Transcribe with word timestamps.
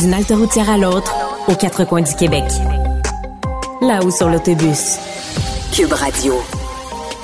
D'une 0.00 0.14
halte 0.14 0.30
routière 0.30 0.70
à 0.70 0.76
l'autre, 0.76 1.12
aux 1.48 1.56
quatre 1.56 1.84
coins 1.84 2.02
du 2.02 2.14
Québec. 2.14 2.44
Là-haut 3.80 4.12
sur 4.12 4.28
l'autobus. 4.28 4.96
Cube 5.72 5.92
Radio. 5.92 6.34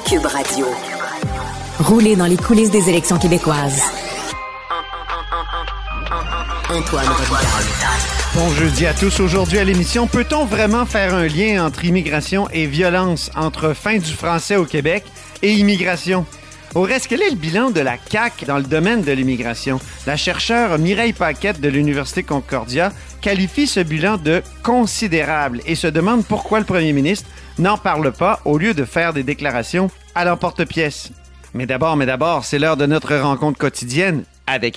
Cube 0.09 0.27
Radio. 0.27 0.67
Rouler 1.79 2.17
dans 2.17 2.27
les 2.27 2.37
coulisses 2.37 2.73
des 2.73 2.89
élections 2.89 3.17
québécoises. 3.19 3.81
Bon 8.35 8.49
jeudi 8.55 8.87
à 8.87 8.95
tous. 8.95 9.21
Aujourd'hui 9.21 9.59
à 9.59 9.65
l'émission, 9.65 10.09
peut-on 10.09 10.45
vraiment 10.45 10.85
faire 10.85 11.15
un 11.15 11.29
lien 11.29 11.65
entre 11.65 11.85
immigration 11.85 12.49
et 12.51 12.67
violence, 12.67 13.31
entre 13.37 13.73
fin 13.73 13.99
du 13.99 14.13
français 14.13 14.57
au 14.57 14.65
Québec 14.65 15.05
et 15.43 15.53
immigration? 15.53 16.27
Au 16.75 16.83
reste, 16.83 17.07
quel 17.07 17.23
est 17.23 17.31
le 17.31 17.37
bilan 17.37 17.71
de 17.71 17.79
la 17.79 17.97
CAQ 17.97 18.47
dans 18.47 18.57
le 18.57 18.65
domaine 18.65 19.03
de 19.03 19.13
l'immigration? 19.13 19.79
La 20.09 20.17
chercheure 20.17 20.77
Mireille 20.77 21.13
Paquette 21.13 21.61
de 21.61 21.69
l'Université 21.69 22.25
Concordia 22.25 22.93
qualifie 23.21 23.69
ce 23.69 23.79
bilan 23.79 24.17
de 24.17 24.43
considérable 24.65 25.61
et 25.67 25.77
se 25.77 25.87
demande 25.87 26.25
pourquoi 26.27 26.59
le 26.59 26.65
premier 26.65 26.93
ministre 26.93 27.31
n'en 27.61 27.79
parle 27.79 28.11
pas 28.11 28.41
au 28.45 28.59
lieu 28.59 28.75
de 28.75 28.85
faire 28.85 29.13
des 29.13 29.23
déclarations 29.23 29.89
à 30.17 30.25
l'emporte-pièce. 30.25 31.11
Mais 31.55 31.67
d'abord, 31.67 31.97
mais 31.97 32.07
d'abord, 32.07 32.45
c'est 32.45 32.59
l'heure 32.59 32.77
de 32.77 32.87
notre 32.87 33.15
rencontre 33.15 33.57
quotidienne 33.57 34.25
avec 34.49 34.77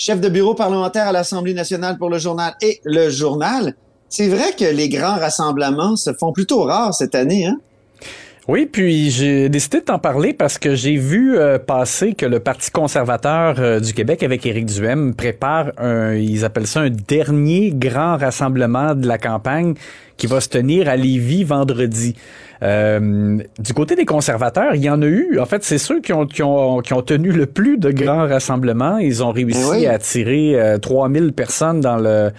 Chef 0.00 0.18
de 0.18 0.30
bureau 0.30 0.54
parlementaire 0.54 1.08
à 1.08 1.12
l'Assemblée 1.12 1.52
nationale 1.52 1.98
pour 1.98 2.08
le 2.08 2.18
journal 2.18 2.54
et 2.62 2.80
le 2.84 3.10
journal. 3.10 3.74
C'est 4.08 4.28
vrai 4.28 4.52
que 4.58 4.64
les 4.64 4.88
grands 4.88 5.18
rassemblements 5.18 5.94
se 5.94 6.14
font 6.14 6.32
plutôt 6.32 6.62
rares 6.62 6.94
cette 6.94 7.14
année, 7.14 7.44
hein? 7.44 7.58
Oui, 8.48 8.66
puis 8.66 9.10
j'ai 9.10 9.48
décidé 9.48 9.80
de 9.80 9.84
t'en 9.84 9.98
parler 9.98 10.32
parce 10.32 10.58
que 10.58 10.74
j'ai 10.74 10.96
vu 10.96 11.38
euh, 11.38 11.58
passer 11.58 12.14
que 12.14 12.26
le 12.26 12.40
Parti 12.40 12.70
conservateur 12.70 13.56
euh, 13.58 13.80
du 13.80 13.92
Québec 13.92 14.22
avec 14.22 14.44
Éric 14.46 14.66
Duhem 14.66 15.14
prépare 15.14 15.72
un, 15.78 16.14
ils 16.14 16.44
appellent 16.44 16.66
ça 16.66 16.80
un 16.80 16.90
dernier 16.90 17.70
grand 17.70 18.16
rassemblement 18.16 18.94
de 18.94 19.06
la 19.06 19.18
campagne 19.18 19.74
qui 20.16 20.26
va 20.26 20.40
se 20.40 20.48
tenir 20.48 20.88
à 20.88 20.96
Lévis 20.96 21.44
vendredi. 21.44 22.14
Euh, 22.62 23.38
du 23.58 23.72
côté 23.72 23.96
des 23.96 24.04
conservateurs, 24.04 24.74
il 24.74 24.82
y 24.82 24.90
en 24.90 25.00
a 25.00 25.06
eu. 25.06 25.38
En 25.38 25.46
fait, 25.46 25.64
c'est 25.64 25.78
ceux 25.78 26.00
qui 26.00 26.12
ont, 26.12 26.26
qui, 26.26 26.42
ont, 26.42 26.80
qui 26.80 26.92
ont 26.92 27.02
tenu 27.02 27.32
le 27.32 27.46
plus 27.46 27.78
de 27.78 27.90
grands 27.90 28.26
rassemblements. 28.26 28.98
Ils 28.98 29.24
ont 29.24 29.32
réussi 29.32 29.64
oui. 29.70 29.86
à 29.86 29.92
attirer 29.92 30.60
euh, 30.60 30.78
3000 30.78 31.32
personnes 31.32 31.80
dans 31.80 31.96
le 31.96 32.30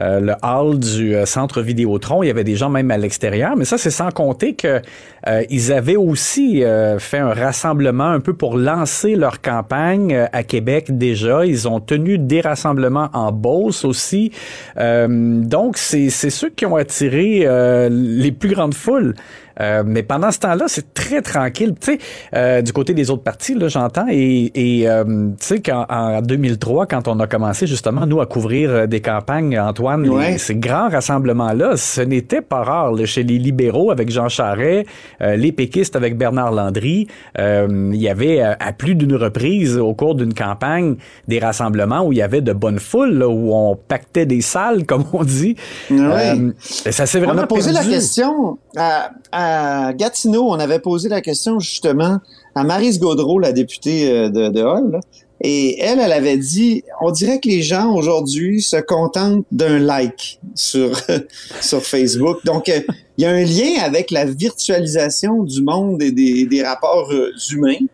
euh, 0.00 0.18
le 0.18 0.34
hall 0.42 0.78
du 0.80 1.14
euh, 1.14 1.24
centre 1.24 1.62
Vidéotron. 1.62 2.22
Il 2.22 2.26
y 2.26 2.30
avait 2.30 2.44
des 2.44 2.56
gens 2.56 2.68
même 2.68 2.90
à 2.90 2.98
l'extérieur, 2.98 3.56
mais 3.56 3.64
ça, 3.64 3.78
c'est 3.78 3.90
sans 3.90 4.10
compter 4.10 4.54
que 4.54 4.82
euh, 5.28 5.44
ils 5.50 5.72
avaient 5.72 5.96
aussi 5.96 6.62
fait 6.98 7.18
un 7.18 7.32
rassemblement 7.32 8.08
un 8.08 8.20
peu 8.20 8.34
pour 8.34 8.56
lancer 8.56 9.14
leur 9.14 9.40
campagne 9.40 10.28
à 10.32 10.42
Québec 10.42 10.96
déjà. 10.96 11.46
Ils 11.46 11.68
ont 11.68 11.80
tenu 11.80 12.18
des 12.18 12.40
rassemblements 12.40 13.08
en 13.12 13.32
Beauce 13.32 13.84
aussi. 13.84 14.32
Donc, 14.76 15.76
c'est 15.78 16.10
ceux 16.10 16.50
qui 16.50 16.66
ont 16.66 16.76
attiré 16.76 17.46
les 17.90 18.32
plus 18.32 18.50
grandes 18.50 18.74
foules. 18.74 19.14
Euh, 19.60 19.82
mais 19.86 20.02
pendant 20.02 20.30
ce 20.30 20.38
temps-là, 20.40 20.64
c'est 20.68 20.92
très 20.94 21.22
tranquille. 21.22 21.74
Tu 21.80 21.92
sais, 21.92 21.98
euh, 22.34 22.62
du 22.62 22.72
côté 22.72 22.94
des 22.94 23.10
autres 23.10 23.22
partis, 23.22 23.54
là, 23.54 23.68
j'entends. 23.68 24.06
Et, 24.10 24.50
et 24.54 24.88
euh, 24.88 25.04
tu 25.04 25.46
sais, 25.46 25.60
qu'en 25.60 25.84
en 25.88 26.20
2003, 26.22 26.86
quand 26.86 27.08
on 27.08 27.20
a 27.20 27.26
commencé 27.26 27.66
justement 27.66 28.06
nous 28.06 28.20
à 28.20 28.26
couvrir 28.26 28.70
euh, 28.70 28.86
des 28.86 29.00
campagnes, 29.00 29.58
Antoine, 29.58 30.08
Ouais. 30.08 30.32
les- 30.32 30.38
ces 30.38 30.56
grands 30.56 30.88
rassemblements-là, 30.88 31.76
ce 31.76 32.00
n'était 32.00 32.40
pas 32.42 32.62
rare 32.64 32.92
là, 32.92 33.04
chez 33.06 33.22
les 33.22 33.38
libéraux 33.38 33.90
avec 33.90 34.10
Jean 34.10 34.28
Charest, 34.28 34.86
euh, 35.20 35.36
les 35.36 35.52
péquistes 35.52 35.96
avec 35.96 36.16
Bernard 36.16 36.52
Landry. 36.52 37.06
Euh, 37.38 37.90
il 37.92 38.00
y 38.00 38.08
avait 38.08 38.40
à 38.40 38.72
plus 38.72 38.94
d'une 38.94 39.14
reprise 39.14 39.76
au 39.78 39.94
cours 39.94 40.14
d'une 40.14 40.34
campagne 40.34 40.96
des 41.28 41.38
rassemblements 41.38 42.04
où 42.06 42.12
il 42.12 42.18
y 42.18 42.22
avait 42.22 42.40
de 42.40 42.52
bonnes 42.52 42.78
foules, 42.80 43.12
là, 43.18 43.28
où 43.28 43.52
on 43.54 43.76
pactait 43.76 44.26
des 44.26 44.40
salles, 44.40 44.84
comme 44.86 45.04
on 45.12 45.22
dit. 45.24 45.56
Ouais. 45.90 46.34
Ça 46.58 47.06
s'est 47.06 47.18
On 47.20 47.24
vraiment 47.26 47.42
a 47.42 47.46
posé 47.46 47.70
la 47.72 47.84
question 47.84 48.58
à, 48.76 49.10
à 49.32 49.43
Gatineau, 49.92 50.48
on 50.48 50.58
avait 50.58 50.78
posé 50.78 51.08
la 51.08 51.20
question 51.20 51.58
justement 51.58 52.18
à 52.54 52.64
Marise 52.64 53.00
Gaudreau, 53.00 53.38
la 53.38 53.52
députée 53.52 54.10
euh, 54.10 54.28
de, 54.28 54.48
de 54.48 54.62
Hall, 54.62 55.00
et 55.40 55.80
elle, 55.80 55.98
elle 56.00 56.12
avait 56.12 56.36
dit, 56.36 56.84
on 57.00 57.10
dirait 57.10 57.40
que 57.40 57.48
les 57.48 57.62
gens 57.62 57.94
aujourd'hui 57.94 58.62
se 58.62 58.76
contentent 58.76 59.44
d'un 59.50 59.78
like 59.78 60.40
sur 60.54 60.98
sur 61.60 61.82
Facebook. 61.82 62.38
Donc, 62.44 62.68
euh, 62.68 62.80
il 63.18 63.24
y 63.24 63.26
a 63.26 63.30
un 63.30 63.44
lien 63.44 63.82
avec 63.82 64.10
la 64.10 64.24
virtualisation 64.24 65.42
du 65.42 65.62
monde 65.62 66.02
et 66.02 66.12
des, 66.12 66.46
des 66.46 66.62
rapports 66.62 67.10
euh, 67.12 67.30
humains, 67.52 67.86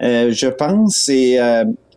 je 0.00 0.48
pense. 0.48 1.08
Et, 1.08 1.38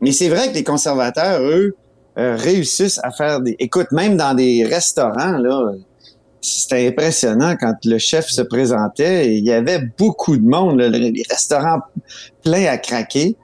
mais 0.02 0.12
c'est 0.12 0.30
vrai 0.30 0.50
que 0.50 0.56
les 0.56 0.64
conservateurs, 0.64 1.42
eux, 1.42 1.76
réussissent 2.16 3.00
à 3.04 3.12
faire 3.12 3.42
des... 3.42 3.56
Écoute, 3.60 3.92
même 3.92 4.18
dans 4.18 4.34
des 4.34 4.66
restaurants, 4.66 5.38
là, 5.38 5.74
c'était 6.42 6.88
impressionnant 6.88 7.56
quand 7.60 7.76
le 7.86 7.98
chef 8.00 8.28
se 8.28 8.42
présentait. 8.42 9.36
Il 9.36 9.46
y 9.46 9.52
avait 9.52 9.80
beaucoup 9.98 10.36
de 10.38 10.44
monde, 10.48 10.80
là, 10.80 10.90
les 10.90 11.24
restaurants 11.30 11.80
pleins 12.44 12.66
à 12.66 12.78
craquer. 12.78 13.36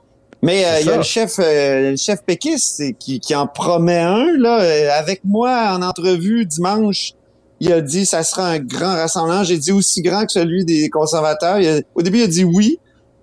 Mais 0.41 0.65
euh, 0.65 0.81
il 0.81 0.87
y 0.87 0.89
a 0.91 0.97
le 0.97 1.03
chef, 1.03 1.39
euh, 1.39 1.91
le 1.91 1.97
chef 1.97 2.23
péquiste 2.23 2.83
qui, 2.99 3.19
qui 3.19 3.33
en 3.35 3.47
promet 3.47 3.97
un 3.99 4.25
là 4.37 4.61
euh, 4.61 4.89
avec 4.97 5.21
moi 5.23 5.71
en 5.75 5.81
entrevue 5.81 6.45
dimanche. 6.45 7.13
Il 7.59 7.73
a 7.73 7.81
dit 7.81 8.05
ça 8.05 8.23
sera 8.23 8.49
un 8.49 8.59
grand 8.59 8.93
rassemblement. 8.93 9.43
J'ai 9.43 9.57
dit 9.57 9.71
aussi 9.71 10.01
grand 10.03 10.25
que 10.25 10.31
celui 10.31 10.63
des 10.63 10.89
conservateurs. 10.89 11.59
Il 11.59 11.67
a- 11.67 11.81
au 11.95 12.01
début, 12.03 12.19
il 12.19 12.23
a 12.23 12.27
dit 12.27 12.43
oui. 12.43 12.77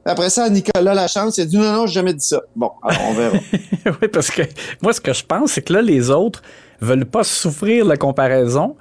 Après 0.05 0.29
ça, 0.29 0.51
Nicolas 0.51 0.93
Lachance, 0.93 1.39
il 1.39 1.43
a 1.43 1.45
dit 1.47 1.57
non, 1.57 1.73
non, 1.73 1.87
j'ai 1.87 1.95
jamais 1.95 2.15
dit 2.15 2.27
ça. 2.27 2.43
Bon, 2.57 2.71
alors 2.83 3.01
on 3.09 3.13
verra. 3.15 3.39
oui, 4.03 4.09
parce 4.13 4.31
que 4.31 4.43
moi, 4.83 4.93
ce 4.93 5.01
que 5.01 5.13
je 5.13 5.25
pense, 5.25 5.53
c'est 5.53 5.63
que 5.63 5.73
là, 5.73 5.83
les 5.83 6.11
autres 6.11 6.43
veulent 6.81 7.07
pas 7.07 7.23
souffrir 7.25 7.85
la 7.87 7.97
comparaison. 7.97 8.77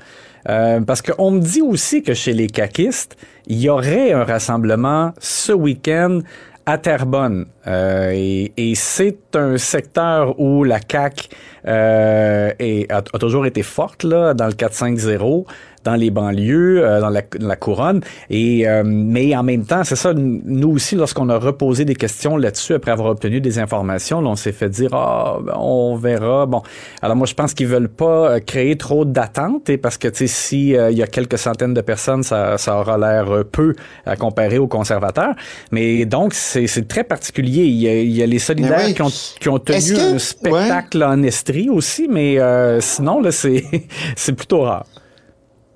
Euh, 0.50 0.82
parce 0.82 1.02
qu'on 1.02 1.32
me 1.32 1.40
dit 1.40 1.62
aussi 1.62 2.02
que 2.04 2.14
chez 2.14 2.34
les 2.34 2.48
caquistes, 2.48 3.16
il 3.48 3.60
y 3.60 3.70
aurait 3.70 4.12
un 4.12 4.24
rassemblement 4.24 5.14
ce 5.20 5.52
week-end 5.54 6.20
à 6.66 6.78
Terrebonne. 6.78 7.46
Euh, 7.68 8.12
et 8.14 8.54
et 8.56 8.74
c'est 8.76 9.36
un 9.36 9.58
secteur 9.58 10.40
où 10.40 10.64
la 10.64 10.80
CAQ 10.90 11.28
euh, 11.68 12.52
est- 12.60 12.90
a, 12.92 12.98
a 12.98 13.20
toujours 13.20 13.46
été 13.46 13.64
forte 13.64 14.04
là, 14.04 14.34
dans 14.34 14.48
le 14.48 14.54
4-5-0, 14.54 15.46
dans 15.84 15.96
les 15.96 16.10
banlieues, 16.12 16.84
euh, 16.84 17.02
dans 17.02 17.10
la, 17.10 17.22
la 17.40 17.56
couronne. 17.56 18.02
Et 18.30 18.68
euh, 18.68 18.84
mais 18.86 19.36
en 19.36 19.44
même 19.44 19.66
temps, 19.66 19.84
c'est 19.84 19.96
ça. 19.96 20.14
Nous 20.16 20.70
aussi, 20.70 20.96
lorsqu'on 20.96 21.30
a 21.30 21.38
reposé 21.38 21.86
des 21.86 21.96
questions 21.96 22.38
là-dessus 22.38 22.74
après 22.74 22.92
avoir 22.92 23.10
obtenu 23.10 23.42
des 23.42 23.60
informations, 23.60 24.22
là, 24.22 24.30
on 24.30 24.36
s'est 24.36 24.52
fait 24.52 24.70
dire 24.70 24.94
ah 24.94 25.38
ben, 25.44 25.54
on 25.58 25.96
verra. 25.96 26.46
Bon, 26.46 26.62
alors 27.02 27.16
moi 27.16 27.28
je 27.28 27.34
pense 27.34 27.54
qu'ils 27.54 27.68
veulent 27.68 27.90
pas 27.90 28.32
euh, 28.32 28.40
créer 28.40 28.78
trop 28.78 29.06
d'attentes 29.06 29.70
et 29.70 29.78
parce 29.78 29.98
que 29.98 30.08
tu 30.08 30.20
sais 30.20 30.28
si 30.28 30.76
euh, 30.76 30.92
il 30.92 30.98
y 30.98 31.04
a 31.04 31.08
quelques 31.08 31.38
centaines 31.38 31.74
de 31.74 31.82
personnes, 31.82 32.24
ça, 32.24 32.58
ça 32.58 32.78
aura 32.80 32.98
l'air 32.98 33.32
euh, 33.32 33.44
peu 33.44 33.74
à 34.06 34.16
comparer 34.16 34.58
aux 34.58 34.68
conservateurs. 34.68 35.34
Mais 35.72 36.06
donc 36.06 36.34
c'est 36.34 36.88
très 36.88 37.04
particulier. 37.04 37.64
Il 37.64 37.76
y 37.82 37.88
a, 37.88 38.00
il 38.00 38.12
y 38.12 38.24
a 38.24 38.26
les 38.26 38.40
solidaires 38.40 38.82
oui. 38.86 38.94
qui 38.94 39.02
ont 39.02 39.12
qui 39.40 39.50
ont 39.50 39.60
tenu 39.60 39.94
que- 39.94 40.16
un 40.16 40.20
spectacle 40.20 41.04
en 41.04 41.22
Estrie 41.24 41.70
aussi, 41.70 42.08
mais 42.10 42.40
euh, 42.40 42.80
sinon 42.82 43.22
là 43.22 43.32
c'est 43.32 43.64
c'est 44.16 44.34
plutôt 44.34 44.62
rare. 44.62 44.86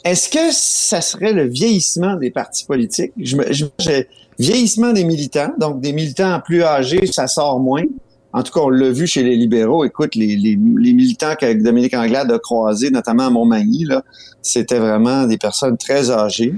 Est-ce 0.04 0.30
que 0.30 0.52
ça 0.52 1.02
serait 1.02 1.34
le 1.34 1.48
vieillissement 1.48 2.16
des 2.16 2.32
partis 2.32 2.66
politiques? 2.66 3.12
Je 3.18 3.36
me, 3.36 3.52
je, 3.52 3.66
je- 3.80 4.04
vieillissement 4.40 4.94
des 4.94 5.04
militants, 5.04 5.52
donc 5.58 5.82
des 5.82 5.94
militants 5.94 6.40
plus 6.46 6.64
âgés, 6.64 7.06
ça 7.08 7.28
sort 7.28 7.60
moins. 7.60 7.84
en 8.34 8.44
tout 8.44 8.52
cas, 8.54 8.60
on 8.62 8.70
l'a 8.70 8.92
vu 8.92 9.08
chez 9.08 9.24
les 9.24 9.36
libéraux. 9.36 9.84
Écoute, 9.84 10.14
les, 10.16 10.36
les, 10.36 10.52
les 10.56 10.94
militants 10.94 11.34
que 11.40 11.52
Dominique 11.62 11.96
Anglade 11.96 12.32
a 12.32 12.38
croisés, 12.40 12.92
notamment 12.92 13.28
à 13.28 13.30
Montmagny, 13.32 13.86
là, 13.86 14.04
c'était 14.42 14.78
vraiment 14.80 15.26
des 15.26 15.38
personnes 15.38 15.78
très 15.78 16.12
âgées. 16.12 16.54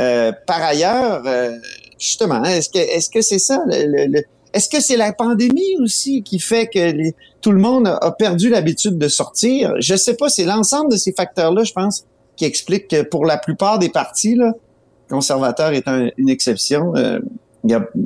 Euh, 0.00 0.32
par 0.46 0.62
ailleurs, 0.62 1.22
euh, 1.26 1.56
justement, 1.98 2.42
est-ce 2.44 3.08
que 3.10 3.22
c'est 3.22 3.38
ça 3.38 3.64
est-ce 4.54 4.68
que 4.68 4.82
c'est 4.82 4.98
la 4.98 5.14
pandémie 5.14 5.76
aussi 5.82 6.22
qui 6.22 6.38
fait 6.38 6.66
que 6.66 6.78
les, 6.78 7.14
tout 7.40 7.52
le 7.52 7.58
monde 7.58 7.86
a 7.88 8.12
perdu 8.12 8.50
l'habitude 8.50 8.98
de 8.98 9.08
sortir? 9.08 9.72
Je 9.80 9.96
sais 9.96 10.14
pas, 10.14 10.28
c'est 10.28 10.44
l'ensemble 10.44 10.92
de 10.92 10.96
ces 10.98 11.12
facteurs-là, 11.14 11.64
je 11.64 11.72
pense, 11.72 12.04
qui 12.36 12.44
explique 12.44 12.88
que 12.88 13.02
pour 13.02 13.24
la 13.24 13.36
plupart 13.36 13.78
des 13.78 13.88
partis, 13.88 14.34
là, 14.34 14.52
conservateurs 15.08 15.72
étant 15.72 16.08
une 16.16 16.28
exception, 16.28 16.94
euh, 16.96 17.18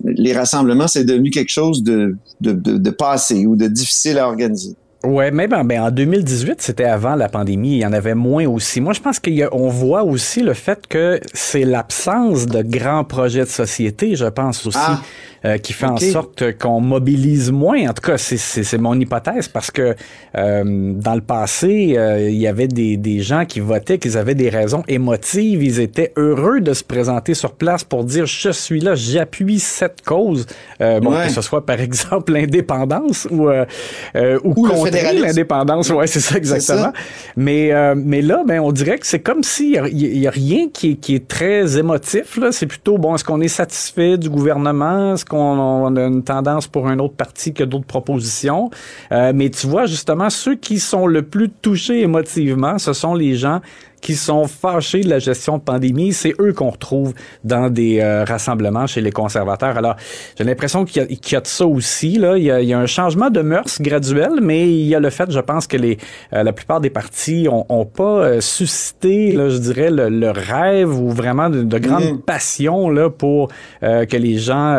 les 0.04 0.32
rassemblements, 0.34 0.88
c'est 0.88 1.04
devenu 1.04 1.30
quelque 1.30 1.50
chose 1.50 1.82
de, 1.82 2.16
de, 2.40 2.52
de, 2.52 2.76
de 2.76 2.90
passé 2.90 3.46
ou 3.46 3.56
de 3.56 3.68
difficile 3.68 4.18
à 4.18 4.26
organiser. 4.26 4.74
Ouais, 5.06 5.30
mais 5.30 5.46
ben, 5.46 5.62
ben, 5.62 5.82
en 5.82 5.90
2018, 5.90 6.60
c'était 6.60 6.84
avant 6.84 7.14
la 7.14 7.28
pandémie, 7.28 7.76
il 7.76 7.78
y 7.78 7.86
en 7.86 7.92
avait 7.92 8.14
moins 8.14 8.46
aussi. 8.46 8.80
Moi, 8.80 8.92
je 8.92 9.00
pense 9.00 9.20
qu'on 9.20 9.68
voit 9.68 10.02
aussi 10.02 10.42
le 10.42 10.52
fait 10.52 10.86
que 10.88 11.20
c'est 11.32 11.64
l'absence 11.64 12.46
de 12.46 12.62
grands 12.62 13.04
projets 13.04 13.44
de 13.44 13.48
société, 13.48 14.16
je 14.16 14.26
pense 14.26 14.66
aussi. 14.66 14.78
Ah. 14.80 15.00
Euh, 15.46 15.58
qui 15.58 15.74
fait 15.74 15.86
en 15.86 15.98
sorte 15.98 16.58
qu'on 16.58 16.80
mobilise 16.80 17.52
moins. 17.52 17.88
En 17.88 17.92
tout 17.92 18.02
cas, 18.02 18.16
c'est 18.18 18.78
mon 18.78 18.98
hypothèse 18.98 19.46
parce 19.46 19.70
que 19.70 19.94
euh, 20.36 20.92
dans 20.94 21.14
le 21.14 21.20
passé, 21.20 21.94
euh, 21.96 22.28
il 22.28 22.36
y 22.36 22.48
avait 22.48 22.66
des, 22.66 22.96
des 22.96 23.20
gens 23.20 23.44
qui 23.44 23.60
votaient, 23.60 23.98
qu'ils 23.98 24.18
avaient 24.18 24.34
des 24.34 24.48
raisons 24.48 24.82
émotives, 24.88 25.62
ils 25.62 25.78
étaient 25.78 26.12
heureux 26.16 26.60
de 26.60 26.72
se 26.72 26.82
présenter 26.82 27.34
sur 27.34 27.52
place 27.52 27.84
pour 27.84 28.02
dire 28.02 28.26
je 28.26 28.50
suis 28.50 28.80
là, 28.80 28.96
j'appuie 28.96 29.60
cette 29.60 30.02
cause. 30.02 30.46
bon, 30.80 31.12
que 31.22 31.30
ce 31.30 31.42
soit 31.42 31.64
par 31.64 31.80
exemple 31.80 32.32
l'indépendance 32.32 33.28
ou 33.30 33.48
ou, 33.48 34.66
ou 34.66 34.66
l'indépendance. 35.02 35.90
Ouais, 35.90 36.06
c'est 36.06 36.20
ça 36.20 36.36
exactement. 36.36 36.92
Mais 37.36 37.72
mais 37.94 38.22
là, 38.22 38.42
ben 38.46 38.60
on 38.60 38.72
dirait 38.72 38.98
que 38.98 39.06
c'est 39.06 39.20
comme 39.20 39.42
s'il 39.42 39.80
y, 39.92 40.18
y, 40.18 40.26
a 40.26 40.30
rien 40.30 40.68
qui, 40.72 40.96
qui 40.96 41.14
est 41.14 41.28
très 41.28 41.78
émotif. 41.78 42.36
Là, 42.36 42.52
c'est 42.52 42.66
plutôt 42.66 42.98
bon. 42.98 43.14
Est-ce 43.14 43.24
qu'on 43.24 43.40
est 43.40 43.48
satisfait 43.48 44.18
du 44.18 44.30
gouvernement? 44.30 45.14
Est-ce 45.14 45.24
qu'on 45.24 45.96
a 45.96 46.00
une 46.00 46.22
tendance 46.22 46.66
pour 46.66 46.88
un 46.88 46.98
autre 46.98 47.14
parti 47.14 47.52
que 47.52 47.64
d'autres 47.64 47.86
propositions? 47.86 48.70
Euh, 49.12 49.32
mais 49.34 49.50
tu 49.50 49.66
vois, 49.66 49.86
justement, 49.86 50.30
ceux 50.30 50.54
qui 50.54 50.78
sont 50.78 51.06
le 51.06 51.22
plus 51.22 51.48
touchés 51.50 52.00
émotivement, 52.00 52.78
ce 52.78 52.92
sont 52.92 53.14
les 53.14 53.34
gens 53.36 53.60
qui 54.06 54.14
sont 54.14 54.46
fâchés 54.46 55.00
de 55.00 55.10
la 55.10 55.18
gestion 55.18 55.58
de 55.58 55.62
pandémie, 55.64 56.12
c'est 56.12 56.32
eux 56.40 56.52
qu'on 56.52 56.70
retrouve 56.70 57.12
dans 57.42 57.68
des 57.70 57.98
euh, 57.98 58.22
rassemblements 58.22 58.86
chez 58.86 59.00
les 59.00 59.10
conservateurs. 59.10 59.76
Alors, 59.76 59.96
j'ai 60.38 60.44
l'impression 60.44 60.84
qu'il 60.84 61.08
y, 61.10 61.32
y, 61.32 61.34
a 61.34 61.40
de 61.40 61.46
ça 61.48 61.66
aussi. 61.66 62.16
Là. 62.16 62.38
Il, 62.38 62.44
y 62.44 62.52
a, 62.52 62.60
il 62.60 62.68
y 62.68 62.72
a 62.72 62.78
un 62.78 62.86
changement 62.86 63.30
de 63.30 63.40
mœurs 63.40 63.82
graduel, 63.82 64.34
mais 64.40 64.70
il 64.70 64.86
y 64.86 64.94
a 64.94 65.00
le 65.00 65.10
fait, 65.10 65.28
je 65.28 65.40
pense, 65.40 65.66
que 65.66 65.76
les, 65.76 65.98
euh, 66.32 66.44
la 66.44 66.52
plupart 66.52 66.80
des 66.80 66.88
partis 66.88 67.48
ont, 67.50 67.66
ont 67.68 67.84
pas 67.84 68.04
euh, 68.04 68.40
suscité, 68.40 69.32
là, 69.32 69.48
je 69.48 69.58
dirais, 69.58 69.90
le, 69.90 70.30
rêve 70.30 70.96
ou 70.96 71.10
vraiment 71.10 71.50
de, 71.50 71.64
de 71.64 71.78
grande 71.78 72.22
passion 72.22 72.88
là, 72.88 73.10
pour 73.10 73.48
que 73.80 74.16
les 74.16 74.38
gens 74.38 74.76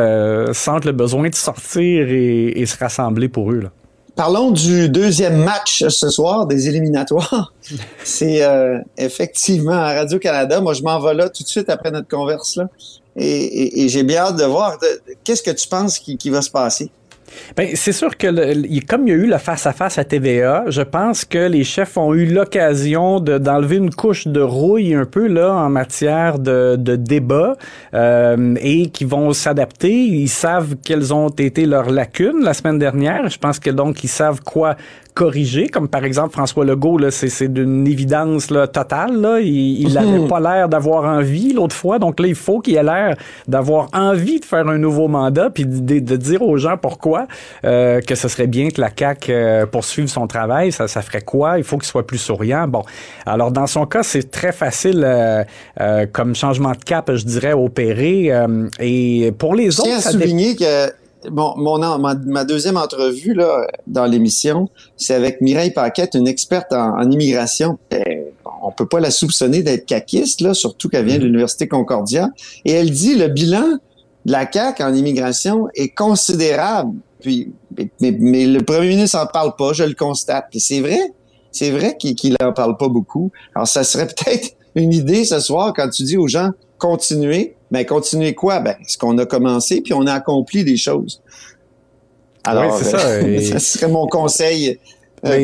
sentent 0.53 0.85
le 0.85 0.91
besoin 0.91 1.29
de 1.29 1.35
sortir 1.35 2.07
et, 2.09 2.61
et 2.61 2.65
se 2.65 2.77
rassembler 2.77 3.27
pour 3.27 3.51
eux. 3.51 3.59
Là. 3.59 3.69
Parlons 4.17 4.49
du 4.49 4.89
deuxième 4.89 5.37
match 5.43 5.87
ce 5.89 6.09
soir 6.09 6.47
des 6.47 6.67
éliminatoires. 6.67 7.53
C'est 8.03 8.43
euh, 8.43 8.79
effectivement 8.97 9.73
à 9.73 9.93
Radio-Canada. 9.93 10.59
Moi, 10.59 10.73
je 10.73 10.81
m'en 10.81 10.99
vais 10.99 11.13
là 11.13 11.29
tout 11.29 11.43
de 11.43 11.47
suite 11.47 11.69
après 11.69 11.91
notre 11.91 12.07
converse 12.07 12.55
là. 12.55 12.67
Et, 13.15 13.87
j'ai 13.89 14.03
bien 14.03 14.21
hâte 14.21 14.37
de 14.37 14.43
voir. 14.43 14.77
Qu'est-ce 15.23 15.43
que 15.43 15.51
tu 15.51 15.67
penses 15.67 15.99
qui, 15.99 16.17
qui 16.17 16.31
va 16.31 16.41
se 16.41 16.49
passer? 16.49 16.89
Ben, 17.55 17.69
c'est 17.73 17.91
sûr 17.91 18.17
que 18.17 18.27
le, 18.27 18.79
comme 18.87 19.07
il 19.07 19.09
y 19.09 19.13
a 19.13 19.15
eu 19.15 19.27
le 19.27 19.37
face-à-face 19.37 19.97
à, 19.97 20.03
TVA, 20.03 20.65
je 20.67 20.81
pense 20.81 21.25
que 21.25 21.47
les 21.47 21.63
chefs 21.63 21.97
ont 21.97 22.13
eu 22.13 22.25
l'occasion 22.25 23.19
d'enlever 23.19 23.77
une 23.77 23.93
couche 23.93 24.27
de 24.27 24.41
rouille 24.41 24.93
un 24.93 25.05
peu 25.05 25.27
là 25.27 25.53
en 25.53 25.69
matière 25.69 26.39
de, 26.39 26.75
de 26.77 26.95
débat 26.95 27.55
euh, 27.93 28.55
et 28.61 28.89
qui 28.89 29.05
vont 29.05 29.33
s'adapter. 29.33 29.93
Ils 29.93 30.29
savent 30.29 30.75
quelles 30.83 31.13
ont 31.13 31.29
été 31.29 31.65
leurs 31.65 31.89
lacunes 31.89 32.43
la 32.43 32.53
semaine 32.53 32.79
dernière. 32.79 33.29
Je 33.29 33.37
pense 33.37 33.59
que 33.59 33.69
donc 33.69 34.03
ils 34.03 34.09
savent 34.09 34.41
quoi 34.41 34.75
corriger, 35.17 35.67
comme 35.67 35.87
par 35.87 36.03
exemple 36.05 36.33
François 36.33 36.63
Legault, 36.63 36.99
là, 36.99 37.09
c'est, 37.09 37.29
c'est 37.29 37.51
d'une 37.51 37.87
évidence 37.87 38.51
là, 38.51 38.67
totale. 38.67 39.19
Là. 39.19 39.39
Il 39.39 39.91
n'avait 39.93 40.27
pas 40.29 40.39
l'air 40.39 40.69
d'avoir 40.69 41.05
envie 41.05 41.53
l'autre 41.53 41.75
fois, 41.75 41.97
donc 41.97 42.19
là, 42.19 42.27
il 42.27 42.35
faut 42.35 42.59
qu'il 42.59 42.75
ait 42.75 42.83
l'air 42.83 43.17
d'avoir 43.47 43.87
envie 43.93 44.39
de 44.39 44.45
faire 44.45 44.67
un 44.67 44.77
nouveau 44.77 45.07
mandat, 45.07 45.49
puis 45.49 45.65
de, 45.65 45.99
de 45.99 46.15
dire 46.15 46.43
aux 46.43 46.57
gens 46.57 46.77
pourquoi 46.77 47.25
euh, 47.65 47.99
que 47.99 48.13
ce 48.13 48.27
serait 48.27 48.45
bien 48.45 48.69
que 48.69 48.79
la 48.79 48.91
CAQ 48.95 49.31
euh, 49.31 49.65
poursuive 49.65 50.05
son 50.05 50.27
travail. 50.27 50.71
Ça, 50.71 50.87
ça 50.87 51.01
ferait 51.01 51.23
quoi? 51.23 51.57
Il 51.57 51.63
faut 51.63 51.79
qu'il 51.79 51.87
soit 51.87 52.05
plus 52.05 52.19
souriant. 52.19 52.67
Bon, 52.67 52.83
alors 53.25 53.51
dans 53.51 53.65
son 53.65 53.87
cas, 53.87 54.03
c'est 54.03 54.29
très 54.29 54.51
facile 54.51 55.03
euh, 55.03 55.43
euh 55.81 56.05
comme 56.11 56.35
changement 56.35 56.73
de 56.73 56.83
cap, 56.85 57.11
je 57.11 57.25
dirais, 57.25 57.53
opérer. 57.53 58.31
Euh, 58.31 58.69
et 58.79 59.33
pour 59.39 59.55
les 59.55 59.79
autres... 59.79 59.99
ça 59.99 60.11
souligner 60.11 60.55
que 60.55 60.91
bon, 61.29 61.53
mon, 61.57 61.77
ma, 61.97 62.45
deuxième 62.45 62.77
entrevue 62.77 63.33
là, 63.33 63.67
dans 63.87 64.05
l'émission, 64.05 64.69
c'est 64.95 65.13
avec 65.13 65.41
Mireille 65.41 65.71
Paquette, 65.71 66.15
une 66.15 66.27
experte 66.27 66.73
en, 66.73 67.09
immigration. 67.09 67.77
Ben, 67.89 68.03
on 68.61 68.71
peut 68.71 68.87
pas 68.87 68.99
la 68.99 69.11
soupçonner 69.11 69.63
d'être 69.63 69.85
caquiste, 69.85 70.41
là, 70.41 70.53
surtout 70.53 70.89
qu'elle 70.89 71.05
vient 71.05 71.17
de 71.17 71.25
l'Université 71.25 71.67
Concordia. 71.67 72.29
Et 72.65 72.71
elle 72.71 72.89
dit 72.89 73.15
le 73.15 73.27
bilan 73.27 73.77
de 74.25 74.31
la 74.31 74.49
CAQ 74.51 74.83
en 74.83 74.93
immigration 74.93 75.67
est 75.75 75.89
considérable. 75.89 76.95
Puis, 77.21 77.51
mais, 78.01 78.11
mais 78.19 78.45
le 78.45 78.61
premier 78.61 78.89
ministre 78.89 79.17
n'en 79.17 79.27
parle 79.27 79.55
pas, 79.55 79.73
je 79.73 79.83
le 79.83 79.93
constate. 79.93 80.47
Puis 80.49 80.59
c'est 80.59 80.81
vrai, 80.81 81.13
c'est 81.51 81.71
vrai 81.71 81.97
qu'il 81.97 82.35
n'en 82.39 82.53
parle 82.53 82.77
pas 82.77 82.89
beaucoup. 82.89 83.31
Alors, 83.55 83.67
ça 83.67 83.83
serait 83.83 84.07
peut-être 84.25 84.55
une 84.75 84.93
idée 84.93 85.25
ce 85.25 85.39
soir 85.39 85.73
quand 85.75 85.89
tu 85.89 86.03
dis 86.03 86.17
aux 86.17 86.27
gens 86.27 86.51
continuer. 86.77 87.55
Ben, 87.71 87.85
continuer 87.85 88.33
quoi? 88.33 88.59
Ben, 88.59 88.75
ce 88.87 88.97
qu'on 88.97 89.17
a 89.17 89.25
commencé, 89.25 89.81
puis 89.81 89.93
on 89.93 90.05
a 90.07 90.13
accompli 90.13 90.63
des 90.63 90.77
choses. 90.77 91.21
Alors, 92.43 92.77
ça, 92.77 92.97
euh, 92.97 93.41
ça, 93.51 93.59
serait 93.59 93.89
mon 93.89 94.07
conseil 94.07 94.79
euh, 95.25 95.29
à 95.31 95.37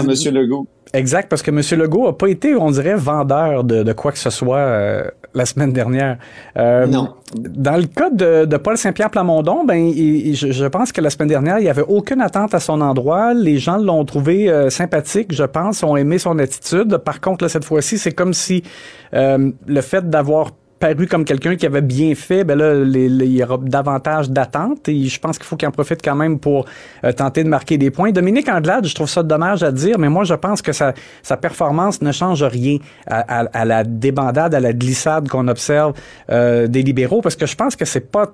M. 0.00 0.34
Legault. 0.34 0.66
Exact, 0.96 1.28
parce 1.28 1.42
que 1.42 1.50
M. 1.50 1.60
Legault 1.78 2.06
n'a 2.06 2.12
pas 2.14 2.28
été, 2.28 2.54
on 2.56 2.70
dirait, 2.70 2.94
vendeur 2.94 3.64
de, 3.64 3.82
de 3.82 3.92
quoi 3.92 4.12
que 4.12 4.18
ce 4.18 4.30
soit 4.30 4.56
euh, 4.56 5.04
la 5.34 5.44
semaine 5.44 5.70
dernière. 5.70 6.16
Euh, 6.56 6.86
non. 6.86 7.12
Dans 7.34 7.76
le 7.76 7.84
cas 7.84 8.08
de, 8.08 8.46
de 8.46 8.56
Paul 8.56 8.78
Saint-Pierre 8.78 9.10
Plamondon, 9.10 9.64
ben, 9.64 9.92
je, 9.92 10.52
je, 10.52 10.64
pense 10.64 10.92
que 10.92 11.02
la 11.02 11.10
semaine 11.10 11.28
dernière, 11.28 11.58
il 11.58 11.64
n'y 11.64 11.68
avait 11.68 11.84
aucune 11.86 12.22
attente 12.22 12.54
à 12.54 12.60
son 12.60 12.80
endroit. 12.80 13.34
Les 13.34 13.58
gens 13.58 13.76
l'ont 13.76 14.06
trouvé 14.06 14.48
euh, 14.48 14.70
sympathique, 14.70 15.34
je 15.34 15.44
pense, 15.44 15.82
ont 15.82 15.96
aimé 15.96 16.16
son 16.16 16.38
attitude. 16.38 16.96
Par 16.96 17.20
contre, 17.20 17.44
là, 17.44 17.50
cette 17.50 17.66
fois-ci, 17.66 17.98
c'est 17.98 18.12
comme 18.12 18.32
si 18.32 18.62
euh, 19.12 19.50
le 19.66 19.80
fait 19.82 20.08
d'avoir 20.08 20.52
paru 20.78 21.06
comme 21.06 21.24
quelqu'un 21.24 21.56
qui 21.56 21.66
avait 21.66 21.82
bien 21.82 22.14
fait, 22.14 22.44
ben 22.44 22.58
là, 22.58 22.74
il 22.74 23.24
y 23.24 23.42
aura 23.42 23.58
davantage 23.62 24.30
d'attentes 24.30 24.88
et 24.88 25.04
je 25.04 25.20
pense 25.20 25.38
qu'il 25.38 25.46
faut 25.46 25.56
qu'il 25.56 25.68
en 25.68 25.72
profite 25.72 26.00
quand 26.02 26.14
même 26.14 26.38
pour 26.38 26.66
euh, 27.04 27.12
tenter 27.12 27.44
de 27.44 27.48
marquer 27.48 27.78
des 27.78 27.90
points. 27.90 28.10
Dominique 28.12 28.48
Anglade, 28.48 28.86
je 28.86 28.94
trouve 28.94 29.08
ça 29.08 29.22
dommage 29.22 29.62
à 29.62 29.72
dire, 29.72 29.98
mais 29.98 30.08
moi, 30.08 30.24
je 30.24 30.34
pense 30.34 30.62
que 30.62 30.72
sa, 30.72 30.92
performance 31.40 32.02
ne 32.02 32.12
change 32.12 32.42
rien 32.42 32.78
à 33.06 33.64
la 33.64 33.84
débandade, 33.84 34.54
à 34.54 34.60
la 34.60 34.72
glissade 34.72 35.28
qu'on 35.28 35.48
observe 35.48 35.94
euh, 36.30 36.66
des 36.66 36.82
libéraux, 36.82 37.20
parce 37.20 37.36
que 37.36 37.46
je 37.46 37.54
pense 37.54 37.76
que 37.76 37.84
c'est 37.84 38.10
pas 38.10 38.32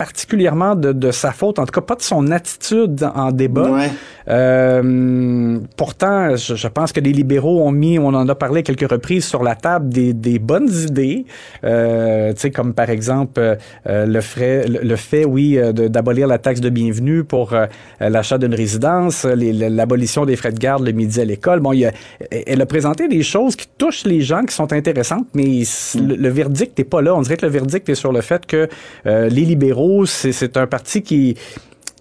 particulièrement 0.00 0.76
de, 0.76 0.92
de, 0.92 1.10
sa 1.10 1.30
faute, 1.30 1.58
en 1.58 1.66
tout 1.66 1.72
cas 1.72 1.82
pas 1.82 1.94
de 1.94 2.00
son 2.00 2.30
attitude 2.30 3.06
en 3.14 3.32
débat. 3.32 3.70
Ouais. 3.70 3.90
Euh, 4.28 5.58
pourtant, 5.76 6.36
je, 6.36 6.54
je, 6.54 6.68
pense 6.68 6.92
que 6.92 7.00
les 7.00 7.12
libéraux 7.12 7.60
ont 7.62 7.72
mis, 7.72 7.98
on 7.98 8.08
en 8.08 8.26
a 8.26 8.34
parlé 8.34 8.62
quelques 8.62 8.90
reprises 8.90 9.26
sur 9.26 9.42
la 9.42 9.56
table, 9.56 9.90
des, 9.90 10.14
des 10.14 10.38
bonnes 10.38 10.70
idées, 10.88 11.26
euh, 11.64 12.32
tu 12.32 12.40
sais 12.40 12.50
comme 12.50 12.72
par 12.72 12.88
exemple 12.88 13.40
euh, 13.40 14.06
le, 14.06 14.20
frais, 14.22 14.66
le, 14.66 14.78
le, 14.82 14.96
fait, 14.96 15.26
oui, 15.26 15.58
euh, 15.58 15.72
d'abolir 15.72 16.26
la 16.26 16.38
taxe 16.38 16.60
de 16.60 16.70
bienvenue 16.70 17.24
pour 17.24 17.52
euh, 17.52 17.66
l'achat 18.00 18.38
d'une 18.38 18.54
résidence, 18.54 19.24
l'abolition 19.24 20.24
des 20.24 20.36
frais 20.36 20.52
de 20.52 20.58
garde 20.58 20.86
le 20.86 20.92
midi 20.92 21.20
à 21.20 21.26
l'école. 21.26 21.60
Bon, 21.60 21.72
il 21.72 21.84
a, 21.84 21.92
elle 22.30 22.62
a 22.62 22.66
présenté 22.66 23.06
des 23.06 23.22
choses 23.22 23.54
qui 23.54 23.66
touchent 23.76 24.04
les 24.04 24.22
gens, 24.22 24.44
qui 24.44 24.54
sont 24.54 24.72
intéressantes, 24.72 25.26
mais 25.34 25.62
le, 25.96 26.14
le 26.14 26.28
verdict 26.30 26.78
n'est 26.78 26.84
pas 26.84 27.02
là. 27.02 27.14
On 27.14 27.20
dirait 27.20 27.36
que 27.36 27.44
le 27.44 27.52
verdict 27.52 27.86
est 27.88 27.94
sur 27.94 28.12
le 28.12 28.22
fait 28.22 28.46
que 28.46 28.68
les 29.04 29.44
libéraux 29.44 29.89
c'est 30.06 30.56
un 30.56 30.66
parti 30.66 31.02
qui 31.02 31.36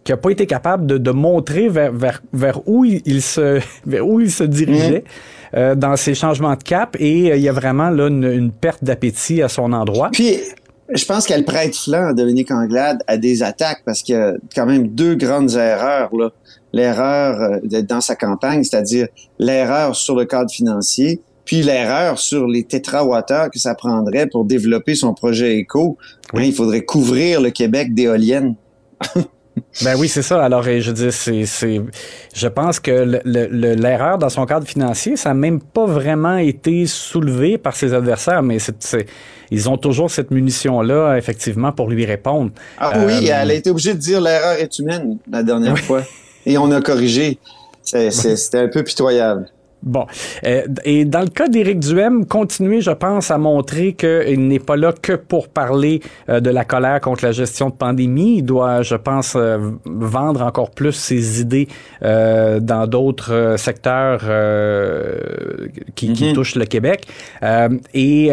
qui 0.04 0.14
n'a 0.14 0.18
pas 0.18 0.32
été 0.32 0.48
capable 0.48 0.88
de, 0.88 0.98
de 0.98 1.12
montrer 1.12 1.70
vers, 1.70 1.92
vers, 1.92 2.24
vers, 2.34 2.68
où 2.68 2.86
il, 2.86 3.22
se 3.22 3.60
vers 3.86 4.08
où 4.08 4.20
il 4.20 4.32
se 4.32 4.44
dirigeait 4.44 5.04
mmh. 5.06 5.58
euh, 5.58 5.76
dans 5.76 5.96
ces 5.98 6.16
changements 6.16 6.56
de 6.56 6.64
cap 6.64 6.96
et 7.00 7.32
euh, 7.32 7.36
il 7.36 7.44
y 7.44 7.50
a 7.50 7.52
vraiment 7.52 7.90
là 7.90 8.08
une, 8.08 8.24
une 8.24 8.52
perte 8.52 8.84
d'appétit 8.84 9.42
à 9.42 9.50
son 9.50 9.72
endroit. 9.74 10.10
Puis 10.12 10.38
je 10.92 11.06
pense 11.06 11.28
qu'elle 11.28 11.46
prête 11.46 11.76
flanc 11.76 12.08
à 12.08 12.14
Dominique 12.14 12.50
Anglade 12.50 13.04
à 13.08 13.18
des 13.18 13.44
attaques 13.44 13.82
parce 13.86 14.02
qu'il 14.02 14.16
y 14.16 14.18
a 14.18 14.34
quand 14.56 14.66
même 14.66 14.88
deux 14.88 15.16
grandes 15.16 15.52
erreurs 15.52 16.10
là. 16.16 16.30
L'erreur 16.72 17.60
euh, 17.72 17.82
dans 17.82 18.02
sa 18.02 18.16
campagne, 18.16 18.64
c'est-à-dire 18.64 19.08
l'erreur 19.40 19.96
sur 19.96 20.16
le 20.16 20.26
cadre 20.26 20.52
financier 20.52 21.20
puis 21.50 21.64
l'erreur 21.64 22.20
sur 22.20 22.46
les 22.46 22.64
tétrawatts 22.64 23.50
que 23.52 23.58
ça 23.58 23.74
prendrait 23.74 24.28
pour 24.28 24.46
développer 24.46 24.94
son 24.94 25.16
projet 25.16 25.58
éco, 25.58 25.98
hein, 26.36 26.44
il 26.44 26.54
faudrait 26.54 26.86
couvrir 26.86 27.42
le 27.42 27.50
Québec 27.50 27.96
d'éoliennes. 27.96 28.54
Ben 29.84 29.96
oui, 29.98 30.08
c'est 30.08 30.22
ça. 30.22 30.42
Alors, 30.42 30.64
je 30.64 30.92
dis, 30.92 31.12
c'est, 31.12 31.82
je 32.34 32.48
pense 32.48 32.80
que 32.80 33.20
l'erreur 33.26 34.18
dans 34.18 34.30
son 34.30 34.46
cadre 34.46 34.66
financier, 34.66 35.18
ça 35.18 35.30
n'a 35.30 35.36
même 35.36 35.60
pas 35.60 35.86
vraiment 35.86 36.38
été 36.38 36.86
soulevé 36.86 37.58
par 37.58 37.76
ses 37.76 37.94
adversaires, 37.94 38.42
mais 38.42 38.58
c'est, 38.60 39.06
ils 39.52 39.68
ont 39.68 39.78
toujours 39.78 40.12
cette 40.12 40.32
munition-là, 40.32 41.18
effectivement, 41.18 41.74
pour 41.74 41.90
lui 41.90 42.06
répondre. 42.06 42.52
Ah 42.78 43.04
oui, 43.06 43.30
euh, 43.30 43.36
elle 43.42 43.52
a 43.52 43.54
été 43.54 43.70
obligée 43.70 43.96
de 43.96 44.00
dire 44.00 44.22
l'erreur 44.22 44.54
est 44.54 44.80
humaine 44.80 45.18
la 45.30 45.44
dernière 45.44 45.78
fois. 45.78 46.04
Et 46.46 46.58
on 46.58 46.72
a 46.72 46.80
corrigé. 46.80 47.38
C'était 47.84 48.60
un 48.60 48.70
peu 48.70 48.84
pitoyable. 48.84 49.52
Bon. 49.82 50.06
Euh, 50.46 50.64
et 50.84 51.06
dans 51.06 51.22
le 51.22 51.30
cas 51.30 51.48
d'Éric 51.48 51.80
Duhem, 51.80 52.26
continuer, 52.26 52.82
je 52.82 52.92
pense, 52.92 53.32
à 53.32 53.38
montrer 53.38 53.94
qu'il 53.94 54.48
n'est 54.48 54.60
pas 54.60 54.76
là 54.76 54.94
que 54.94 55.14
pour 55.14 55.48
parler 55.48 56.02
euh, 56.28 56.42
de 56.42 56.50
la 56.50 56.66
colère 56.66 57.00
contre 57.00 57.24
la 57.24 57.32
gestion 57.32 57.70
de 57.70 57.76
pandémie. 57.76 58.38
Il 58.38 58.44
doit, 58.44 58.82
je 58.82 58.96
pense, 58.96 59.36
euh, 59.36 59.58
vendre 59.86 60.42
encore 60.42 60.72
plus 60.72 60.92
ses 60.92 61.40
idées 61.42 61.68
dans 62.02 62.88
d'autres 62.88 63.56
secteurs 63.58 64.22
qui, 65.96 66.14
qui, 66.14 66.26
mhm. 66.26 66.34
touchent 66.34 66.56
le 66.56 66.66
Québec. 66.66 67.08
et 67.94 68.28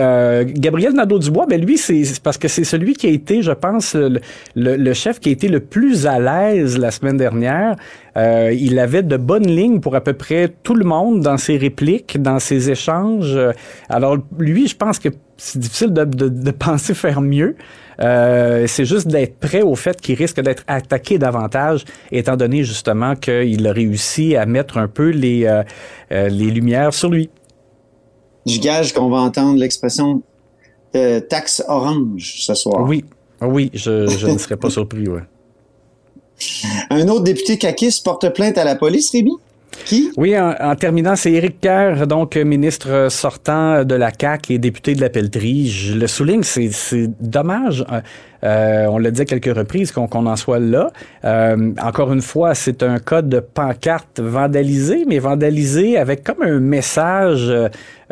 Gabriel 0.44 0.92
Nadeau-Dubois, 0.94 1.46
ben 1.46 1.60
lui, 1.60 1.78
c'est 1.78 2.20
parce 2.22 2.38
que 2.38 2.48
c'est 2.48 2.64
celui 2.64 2.94
qui 2.94 3.06
a 3.06 3.10
été, 3.10 3.42
je 3.42 3.52
pense, 3.52 3.94
le, 3.94 4.20
le, 4.54 4.94
chef 4.94 5.20
qui 5.20 5.28
a 5.30 5.32
été 5.32 5.48
le 5.48 5.60
plus 5.60 6.06
à 6.06 6.18
l'aise 6.18 6.78
la 6.78 6.90
semaine 6.90 7.16
dernière. 7.16 7.76
Il 8.16 8.78
avait 8.78 9.02
de 9.02 9.16
bonnes 9.16 9.46
lignes 9.46 9.80
pour 9.80 9.94
à 9.94 10.00
peu 10.00 10.14
près 10.14 10.48
tout 10.62 10.74
le 10.74 10.84
monde 10.84 11.20
dans 11.20 11.36
ses 11.36 11.56
répliques, 11.58 12.20
dans 12.20 12.38
ses 12.38 12.70
échanges. 12.70 13.38
Alors 13.88 14.16
lui, 14.38 14.68
je 14.68 14.76
pense 14.76 14.98
que 14.98 15.10
c'est 15.36 15.58
difficile 15.58 15.92
de, 15.92 16.50
penser 16.58 16.94
faire 16.94 17.20
mieux. 17.20 17.56
Euh, 18.00 18.66
c'est 18.66 18.84
juste 18.84 19.08
d'être 19.08 19.38
prêt 19.38 19.62
au 19.62 19.74
fait 19.74 20.00
qu'il 20.00 20.16
risque 20.16 20.40
d'être 20.40 20.64
attaqué 20.66 21.18
davantage, 21.18 21.84
étant 22.12 22.36
donné 22.36 22.64
justement 22.64 23.14
qu'il 23.14 23.66
a 23.66 23.72
réussi 23.72 24.36
à 24.36 24.46
mettre 24.46 24.78
un 24.78 24.88
peu 24.88 25.10
les, 25.10 25.44
euh, 25.44 25.62
euh, 26.12 26.28
les 26.28 26.50
lumières 26.50 26.92
sur 26.92 27.10
lui. 27.10 27.30
Je 28.46 28.60
gage 28.60 28.92
qu'on 28.92 29.08
va 29.08 29.18
entendre 29.18 29.58
l'expression 29.58 30.22
taxe 31.28 31.62
orange 31.68 32.36
ce 32.38 32.54
soir. 32.54 32.80
Oui, 32.88 33.04
oui, 33.42 33.70
je, 33.74 34.06
je 34.06 34.28
ne 34.28 34.38
serais 34.38 34.56
pas 34.56 34.70
surpris. 34.70 35.06
Ouais. 35.06 35.20
Un 36.90 37.08
autre 37.08 37.24
député 37.24 37.58
caquiste 37.58 38.04
porte 38.04 38.28
plainte 38.34 38.58
à 38.58 38.64
la 38.64 38.76
police, 38.76 39.10
Rémi? 39.10 39.32
Qui? 39.84 40.10
Oui, 40.16 40.34
en, 40.38 40.74
terminant, 40.74 41.16
c'est 41.16 41.32
Éric 41.32 41.60
Kerr, 41.60 42.06
donc 42.06 42.36
ministre 42.36 43.08
sortant 43.10 43.84
de 43.84 43.94
la 43.94 44.10
CAQ 44.18 44.54
et 44.54 44.58
député 44.58 44.94
de 44.94 45.02
la 45.02 45.10
Pelletrie. 45.10 45.68
Je 45.68 45.94
le 45.94 46.06
souligne, 46.06 46.42
c'est 46.42 46.70
dommage. 47.20 47.84
Euh, 48.44 48.86
on 48.86 48.98
l'a 48.98 49.10
dit 49.10 49.22
à 49.22 49.24
quelques 49.24 49.54
reprises 49.56 49.92
qu'on 49.92 50.26
en 50.26 50.36
soit 50.36 50.58
là. 50.58 50.90
Euh, 51.24 51.72
encore 51.82 52.12
une 52.12 52.22
fois, 52.22 52.54
c'est 52.54 52.82
un 52.82 52.98
cas 52.98 53.22
de 53.22 53.40
pancarte 53.40 54.20
vandalisée, 54.20 55.04
mais 55.06 55.18
vandalisée 55.18 55.98
avec 55.98 56.24
comme 56.24 56.42
un 56.42 56.60
message 56.60 57.52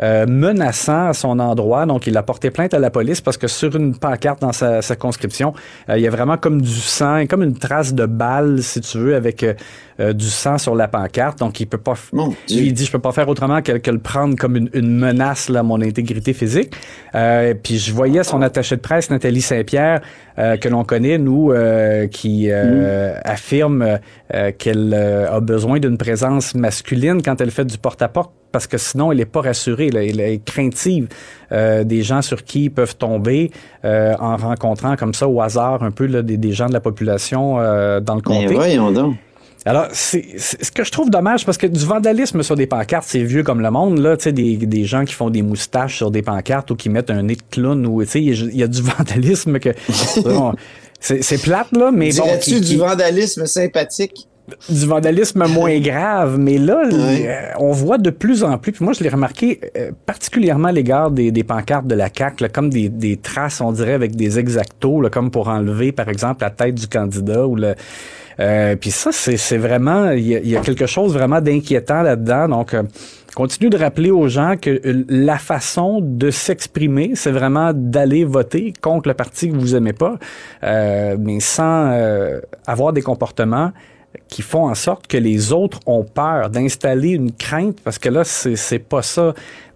euh, 0.01 0.25
menaçant 0.27 1.09
à 1.09 1.13
son 1.13 1.39
endroit. 1.39 1.85
Donc, 1.85 2.07
il 2.07 2.17
a 2.17 2.23
porté 2.23 2.49
plainte 2.51 2.73
à 2.73 2.79
la 2.79 2.89
police 2.89 3.21
parce 3.21 3.37
que 3.37 3.47
sur 3.47 3.75
une 3.75 3.95
pancarte 3.95 4.41
dans 4.41 4.51
sa, 4.51 4.81
sa 4.81 4.95
conscription, 4.95 5.53
il 5.89 5.99
y 5.99 6.07
a 6.07 6.09
vraiment 6.09 6.37
comme 6.37 6.61
du 6.61 6.69
sang, 6.69 7.25
comme 7.27 7.43
une 7.43 7.57
trace 7.57 7.93
de 7.93 8.05
balle, 8.05 8.61
si 8.61 8.81
tu 8.81 8.97
veux, 8.97 9.15
avec 9.15 9.45
du 9.99 10.25
sang 10.25 10.57
sur 10.57 10.75
la 10.75 10.87
pancarte. 10.87 11.39
Donc, 11.39 11.59
il 11.59 11.67
peut 11.67 11.77
pas. 11.77 11.93
il 12.49 12.73
dit, 12.73 12.85
je 12.85 12.91
peux 12.91 12.99
pas 12.99 13.13
faire 13.13 13.29
autrement 13.29 13.61
que, 13.61 13.73
que 13.73 13.91
le 13.91 13.99
prendre 13.99 14.35
comme 14.35 14.57
une, 14.57 14.69
une 14.73 14.97
menace 14.97 15.47
là, 15.47 15.61
à 15.61 15.63
mon 15.63 15.81
intégrité 15.81 16.33
physique. 16.33 16.75
puis, 17.63 17.77
je 17.77 17.93
voyais 17.93 18.23
son 18.23 18.41
attaché 18.41 18.75
de 18.75 18.81
presse, 18.81 19.09
Nathalie 19.09 19.41
Saint-Pierre, 19.41 20.01
euh, 20.37 20.57
que 20.57 20.67
l'on 20.67 20.83
connaît, 20.83 21.17
nous, 21.17 21.51
euh, 21.51 22.07
qui 22.07 22.51
euh, 22.51 23.13
mm. 23.15 23.21
affirme 23.23 23.99
qu'elle 24.57 24.93
a 24.93 25.39
besoin 25.39 25.79
d'une 25.79 25.97
présence 25.97 26.55
masculine 26.55 27.21
quand 27.21 27.39
elle 27.39 27.51
fait 27.51 27.65
du 27.65 27.77
porte-à-porte 27.77 28.31
parce 28.51 28.67
que 28.67 28.77
sinon, 28.77 29.11
elle 29.11 29.19
n'est 29.19 29.25
pas 29.25 29.41
rassurée. 29.41 29.89
Elle 29.93 30.19
est 30.19 30.43
craintive 30.43 31.07
des 31.51 32.01
gens 32.01 32.21
sur 32.21 32.43
qui 32.43 32.65
ils 32.65 32.69
peuvent 32.71 32.95
tomber 32.95 33.51
en 33.83 34.35
rencontrant 34.37 34.95
comme 34.95 35.13
ça 35.13 35.27
au 35.27 35.41
hasard 35.41 35.83
un 35.83 35.91
peu 35.91 36.07
des, 36.07 36.51
gens 36.53 36.67
de 36.67 36.73
la 36.73 36.79
population 36.79 37.57
dans 38.01 38.15
le 38.15 38.21
comté. 38.21 38.47
Mais 38.47 38.55
voyons 38.55 38.91
donc. 38.91 39.15
Alors, 39.67 39.87
c'est 39.93 40.37
ce 40.37 40.71
que 40.71 40.83
je 40.83 40.91
trouve 40.91 41.09
dommage, 41.09 41.43
parce 41.43 41.57
que 41.57 41.65
du 41.65 41.83
vandalisme 41.83 42.43
sur 42.43 42.55
des 42.55 42.67
pancartes, 42.67 43.07
c'est 43.07 43.23
vieux 43.23 43.41
comme 43.41 43.61
le 43.61 43.71
monde, 43.71 43.97
là, 43.97 44.15
tu 44.15 44.25
sais, 44.25 44.31
des, 44.31 44.57
des 44.57 44.85
gens 44.85 45.05
qui 45.05 45.13
font 45.13 45.31
des 45.31 45.41
moustaches 45.41 45.97
sur 45.97 46.11
des 46.11 46.21
pancartes 46.21 46.69
ou 46.69 46.75
qui 46.75 46.89
mettent 46.89 47.09
un 47.09 47.23
nez 47.23 47.35
de 47.35 47.41
clown, 47.49 47.83
ou, 47.87 48.03
tu 48.03 48.11
sais, 48.11 48.21
il 48.21 48.55
y, 48.55 48.63
a 48.63 48.67
du 48.67 48.81
vandalisme 48.83 49.59
que... 49.59 49.69
c'est 50.99 51.41
plate, 51.41 51.71
là, 51.71 51.91
mais 51.91 52.11
bon... 52.13 52.25
tu 52.39 52.61
du 52.61 52.77
vandalisme 52.77 53.47
sympathique? 53.47 54.27
Du 54.69 54.85
vandalisme 54.85 55.45
moins 55.47 55.79
grave, 55.79 56.37
mais 56.37 56.57
là, 56.57 56.83
euh, 56.91 57.49
on 57.59 57.71
voit 57.71 57.97
de 57.97 58.09
plus 58.09 58.43
en 58.43 58.57
plus, 58.57 58.71
puis 58.71 58.83
moi 58.83 58.93
je 58.93 59.03
l'ai 59.03 59.09
remarqué 59.09 59.59
euh, 59.77 59.91
particulièrement 60.05 60.69
à 60.69 60.71
l'égard 60.71 61.11
des, 61.11 61.31
des, 61.31 61.43
pancartes 61.43 61.87
de 61.87 61.95
la 61.95 62.09
CAQ, 62.15 62.47
comme 62.49 62.69
des, 62.69 62.89
des, 62.89 63.17
traces, 63.17 63.61
on 63.61 63.71
dirait, 63.71 63.93
avec 63.93 64.15
des 64.15 64.39
exactos, 64.39 65.01
là, 65.01 65.09
comme 65.09 65.31
pour 65.31 65.47
enlever, 65.47 65.91
par 65.91 66.09
exemple, 66.09 66.43
la 66.43 66.49
tête 66.49 66.75
du 66.75 66.87
candidat 66.87 67.47
ou 67.47 67.55
le 67.55 67.75
euh, 68.39 68.75
puis 68.75 68.91
ça, 68.91 69.11
c'est 69.11 69.57
vraiment, 69.57 70.11
il 70.11 70.27
y, 70.27 70.57
a 70.57 70.61
quelque 70.61 70.85
chose 70.85 71.13
vraiment 71.13 71.41
d'inquiétant 71.41 72.01
là-dedans. 72.01 72.49
Donc, 72.49 72.73
euh, 72.73 72.83
continue 73.35 73.69
de 73.69 73.77
rappeler 73.77 74.11
aux 74.11 74.27
gens 74.27 74.55
que 74.59 74.81
la 75.09 75.37
façon 75.37 75.99
de 76.01 76.31
s'exprimer, 76.31 77.11
c'est 77.15 77.31
vraiment 77.31 77.71
d'aller 77.73 78.25
voter 78.25 78.73
contre 78.81 79.09
le 79.09 79.13
parti 79.13 79.49
que 79.49 79.55
vous 79.55 79.75
aimez 79.75 79.93
pas, 79.93 80.17
euh, 80.63 81.15
mais 81.19 81.39
sans 81.39 81.91
euh, 81.91 82.39
avoir 82.67 82.93
des 82.93 83.01
comportements 83.01 83.71
qui 84.27 84.41
font 84.41 84.67
en 84.67 84.75
sorte 84.75 85.07
que 85.07 85.17
les 85.17 85.51
autres 85.51 85.79
ont 85.85 86.03
peur 86.03 86.49
d'installer 86.49 87.09
une 87.09 87.31
crainte, 87.31 87.79
parce 87.83 87.99
que 87.99 88.09
là, 88.09 88.23
c'est 88.23 88.79
pas 88.79 89.01
ça 89.01 89.33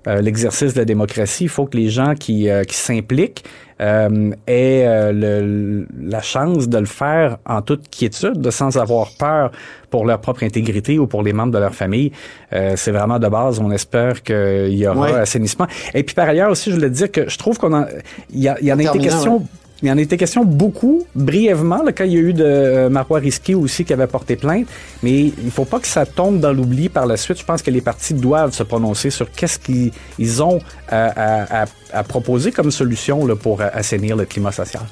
euh, 0.08 0.22
l'exercice 0.22 0.74
de 0.74 0.80
la 0.80 0.86
démocratie. 0.86 1.44
Il 1.44 1.50
faut 1.50 1.66
que 1.66 1.76
les 1.76 1.90
gens 1.90 2.16
qui, 2.16 2.50
euh, 2.50 2.64
qui 2.64 2.78
s'impliquent 2.78 3.44
euh, 3.82 4.32
aient 4.48 5.12
le, 5.12 5.86
la 6.02 6.22
chance 6.22 6.70
de 6.70 6.78
le 6.78 6.86
faire 6.86 7.38
en 7.46 7.62
toute 7.62 7.90
quiétude, 7.90 8.40
de 8.40 8.50
sans 8.50 8.78
avoir 8.78 9.10
peur 9.20 9.52
pour 9.90 10.06
leur 10.06 10.22
propre 10.22 10.44
intégrité 10.44 11.00
ou 11.00 11.08
pour 11.08 11.22
les 11.22 11.34
membres 11.34 11.52
de 11.52 11.58
leur 11.58 11.76
famille. 11.76 12.12
c'est 12.52 12.92
vraiment 12.92 13.20
de 13.20 13.28
base. 13.28 13.60
On 13.60 13.72
espère 13.72 14.24
qu'il 14.24 14.74
y 14.74 14.88
aura 14.88 15.20
assainissement. 15.20 15.68
Et 15.94 16.04
puis 16.04 16.16
par 16.16 16.30
ailleurs 16.30 16.52
aussi, 16.52 16.70
je 16.70 16.76
voulais 16.76 16.90
dire 16.90 17.12
que 17.12 17.30
je 17.30 17.38
trouve 17.38 17.58
qu'on 17.58 17.74
a, 17.74 17.88
il 18.32 18.40
y, 18.40 18.48
a, 18.48 18.58
y 18.62 18.72
en 18.72 18.80
a 18.80 18.84
été 18.84 19.00
question 19.00 19.46
il 19.82 19.90
en 19.90 19.98
était 19.98 20.18
question 20.18 20.44
beaucoup, 20.44 21.06
brièvement, 21.16 21.84
le 21.84 21.92
quand 21.92 22.04
il 22.04 22.14
y 22.14 22.18
a 22.18 22.20
eu 22.20 22.34
de 22.34 22.44
euh, 22.44 22.90
Marois 22.90 23.20
Risky 23.20 23.56
aussi 23.56 23.86
qui 23.86 23.94
avait 23.94 24.08
porté 24.08 24.36
plainte. 24.36 24.68
Mais 25.04 25.26
il 25.26 25.52
faut 25.52 25.66
pas 25.66 25.80
que 25.80 25.88
ça 25.88 26.06
tombe 26.06 26.40
dans 26.40 26.52
l'oubli 26.52 26.90
par 26.90 27.06
la 27.06 27.16
suite. 27.16 27.40
Je 27.40 27.46
pense 27.46 27.62
que 27.62 27.72
les 27.72 27.82
partis 27.82 28.14
doivent 28.14 28.54
se 28.54 28.64
prononcer 28.64 29.10
sur 29.10 29.32
qu'est-ce 29.32 29.60
qu'ils 29.60 30.44
ont 30.44 30.60
à, 30.90 31.66
proposer 32.08 32.52
comme 32.52 32.72
solution 32.72 33.26
là, 33.26 33.36
pour 33.36 33.62
assainir 33.62 34.16
le 34.16 34.26
climat 34.26 34.52
social. 34.52 34.84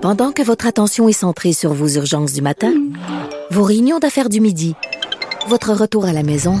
Pendant 0.00 0.32
que 0.32 0.42
votre 0.42 0.66
attention 0.66 1.08
est 1.08 1.12
centrée 1.12 1.52
sur 1.52 1.72
vos 1.72 1.88
urgences 1.88 2.32
du 2.32 2.42
matin, 2.42 2.72
vos 3.50 3.62
réunions 3.62 4.00
d'affaires 4.00 4.28
du 4.28 4.40
midi, 4.40 4.74
votre 5.48 5.72
retour 5.72 6.06
à 6.06 6.12
la 6.12 6.22
maison 6.22 6.60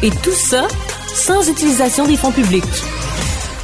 Et 0.00 0.10
tout 0.10 0.30
ça 0.30 0.68
sans 1.08 1.50
utilisation 1.50 2.06
des 2.06 2.16
fonds 2.16 2.30
publics. 2.30 2.62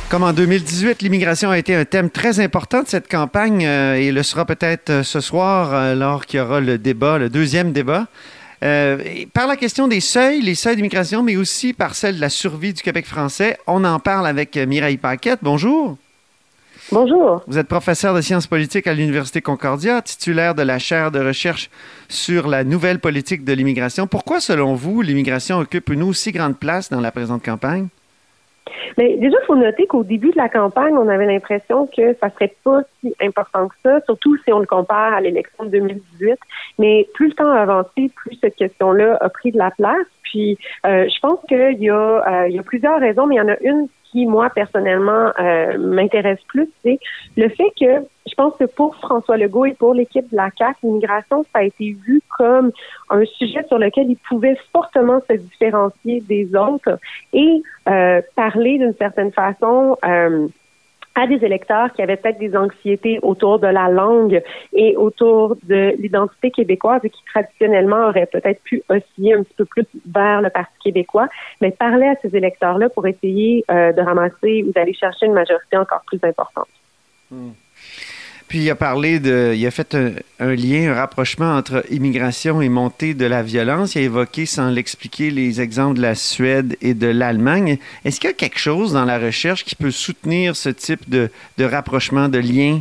Comme 0.08 0.24
en 0.24 0.32
2018, 0.32 1.00
l'immigration 1.00 1.50
a 1.50 1.58
été 1.58 1.76
un 1.76 1.84
thème 1.84 2.10
très 2.10 2.40
important 2.40 2.82
de 2.82 2.88
cette 2.88 3.08
campagne 3.08 3.64
euh, 3.64 3.94
et 3.94 4.10
le 4.10 4.20
sera 4.24 4.44
peut-être 4.44 4.90
euh, 4.90 5.02
ce 5.04 5.20
soir 5.20 5.72
euh, 5.72 5.94
lors 5.94 6.26
qu'il 6.26 6.40
y 6.40 6.42
aura 6.42 6.60
le 6.60 6.76
débat, 6.76 7.18
le 7.18 7.30
deuxième 7.30 7.70
débat. 7.70 8.08
par 8.60 9.46
la 9.46 9.56
question 9.56 9.86
des 9.86 10.00
seuils, 10.00 10.40
les 10.40 10.56
seuils 10.56 10.74
d'immigration, 10.74 11.22
mais 11.22 11.36
aussi 11.36 11.72
par 11.72 11.94
celle 11.94 12.16
de 12.16 12.20
la 12.20 12.30
survie 12.30 12.72
du 12.72 12.82
Québec 12.82 13.06
français, 13.06 13.56
on 13.68 13.84
en 13.84 14.00
parle 14.00 14.26
avec 14.26 14.56
Mireille 14.56 14.96
Paquette. 14.96 15.38
Bonjour. 15.42 15.96
Bonjour. 16.92 17.42
Vous 17.46 17.58
êtes 17.58 17.66
professeur 17.66 18.14
de 18.14 18.20
sciences 18.20 18.46
politiques 18.46 18.86
à 18.86 18.92
l'Université 18.92 19.40
Concordia, 19.40 20.02
titulaire 20.02 20.54
de 20.54 20.62
la 20.62 20.78
chaire 20.78 21.10
de 21.10 21.18
recherche 21.18 21.70
sur 22.08 22.46
la 22.46 22.62
nouvelle 22.62 22.98
politique 22.98 23.44
de 23.44 23.52
l'immigration. 23.54 24.06
Pourquoi, 24.06 24.40
selon 24.40 24.74
vous, 24.74 25.00
l'immigration 25.00 25.58
occupe 25.58 25.88
une 25.88 26.02
aussi 26.02 26.30
grande 26.30 26.58
place 26.58 26.90
dans 26.90 27.00
la 27.00 27.10
présente 27.10 27.42
campagne? 27.42 27.88
Mais 28.98 29.16
déjà, 29.16 29.38
il 29.42 29.46
faut 29.46 29.56
noter 29.56 29.86
qu'au 29.86 30.04
début 30.04 30.30
de 30.30 30.36
la 30.36 30.48
campagne, 30.48 30.94
on 30.96 31.08
avait 31.08 31.26
l'impression 31.26 31.86
que 31.86 32.14
ça 32.20 32.30
serait 32.30 32.54
pas 32.62 32.82
si 33.00 33.14
important 33.20 33.68
que 33.68 33.74
ça, 33.82 34.00
surtout 34.04 34.36
si 34.44 34.52
on 34.52 34.58
le 34.58 34.66
compare 34.66 35.14
à 35.14 35.20
l'élection 35.20 35.64
de 35.64 35.70
2018. 35.70 36.38
Mais 36.78 37.08
plus 37.14 37.28
le 37.28 37.34
temps 37.34 37.50
a 37.50 37.60
avancé, 37.60 38.10
plus 38.14 38.36
cette 38.40 38.56
question-là 38.56 39.16
a 39.20 39.28
pris 39.30 39.52
de 39.52 39.58
la 39.58 39.70
place. 39.70 40.06
Puis, 40.22 40.58
euh, 40.86 41.08
je 41.08 41.20
pense 41.20 41.38
qu'il 41.48 41.82
y, 41.82 41.90
a, 41.90 41.94
euh, 41.94 42.48
il 42.48 42.56
y 42.56 42.58
a 42.58 42.62
plusieurs 42.62 43.00
raisons, 43.00 43.26
mais 43.26 43.36
il 43.36 43.38
y 43.38 43.40
en 43.40 43.48
a 43.48 43.58
une 43.62 43.88
qui, 44.14 44.26
moi, 44.26 44.48
personnellement, 44.48 45.32
euh, 45.40 45.76
m'intéresse 45.76 46.38
plus, 46.46 46.68
c'est 46.84 47.00
le 47.36 47.48
fait 47.48 47.72
que 47.78 48.06
je 48.26 48.34
pense 48.36 48.54
que 48.56 48.64
pour 48.64 48.94
François 48.96 49.36
Legault 49.36 49.66
et 49.66 49.74
pour 49.74 49.92
l'équipe 49.92 50.30
de 50.30 50.36
la 50.36 50.52
CAC, 50.52 50.76
l'immigration, 50.84 51.44
ça 51.52 51.58
a 51.58 51.62
été 51.64 51.96
vu 52.06 52.22
comme 52.38 52.70
un 53.10 53.24
sujet 53.24 53.64
sur 53.66 53.78
lequel 53.78 54.08
il 54.08 54.16
pouvait 54.16 54.56
fortement 54.72 55.20
se 55.28 55.36
différencier 55.36 56.20
des 56.20 56.54
autres 56.54 56.96
et 57.32 57.60
euh, 57.88 58.22
parler 58.36 58.78
d'une 58.78 58.94
certaine 58.94 59.32
façon 59.32 59.98
euh, 60.04 60.46
à 61.14 61.26
des 61.26 61.44
électeurs 61.44 61.92
qui 61.92 62.02
avaient 62.02 62.16
peut-être 62.16 62.38
des 62.38 62.56
anxiétés 62.56 63.18
autour 63.22 63.58
de 63.58 63.66
la 63.66 63.88
langue 63.88 64.42
et 64.72 64.96
autour 64.96 65.56
de 65.62 65.94
l'identité 65.98 66.50
québécoise 66.50 67.00
et 67.04 67.10
qui 67.10 67.22
traditionnellement 67.32 68.08
auraient 68.08 68.26
peut-être 68.26 68.62
pu 68.62 68.82
osciller 68.88 69.34
un 69.34 69.42
petit 69.42 69.54
peu 69.56 69.64
plus 69.64 69.86
vers 70.06 70.42
le 70.42 70.50
Parti 70.50 70.74
québécois, 70.82 71.28
mais 71.60 71.70
parler 71.70 72.06
à 72.06 72.16
ces 72.22 72.36
électeurs-là 72.36 72.88
pour 72.88 73.06
essayer 73.06 73.64
euh, 73.70 73.92
de 73.92 74.00
ramasser 74.00 74.64
ou 74.66 74.72
d'aller 74.72 74.94
chercher 74.94 75.26
une 75.26 75.34
majorité 75.34 75.76
encore 75.76 76.02
plus 76.06 76.20
importante. 76.22 76.68
Hmm. 77.30 77.50
Puis 78.54 78.62
il 78.62 78.70
a 78.70 78.76
parlé 78.76 79.18
de, 79.18 79.52
il 79.52 79.66
a 79.66 79.72
fait 79.72 79.96
un, 80.38 80.54
lien, 80.54 80.92
un 80.92 80.94
rapprochement 80.94 81.56
entre 81.56 81.82
immigration 81.90 82.60
et 82.60 82.68
montée 82.68 83.12
de 83.12 83.26
la 83.26 83.42
violence. 83.42 83.96
Il 83.96 84.02
a 84.02 84.02
évoqué, 84.02 84.46
sans 84.46 84.70
l'expliquer, 84.70 85.32
les 85.32 85.60
exemples 85.60 85.96
de 85.96 86.02
la 86.02 86.14
Suède 86.14 86.76
et 86.80 86.94
de 86.94 87.08
l'Allemagne. 87.08 87.78
Est-ce 88.04 88.20
qu'il 88.20 88.30
y 88.30 88.32
a 88.32 88.36
quelque 88.36 88.60
chose 88.60 88.92
dans 88.92 89.04
la 89.04 89.18
recherche 89.18 89.64
qui 89.64 89.74
peut 89.74 89.90
soutenir 89.90 90.54
ce 90.54 90.68
type 90.68 91.10
de, 91.10 91.30
de 91.58 91.64
rapprochement, 91.64 92.28
de 92.28 92.38
lien? 92.38 92.78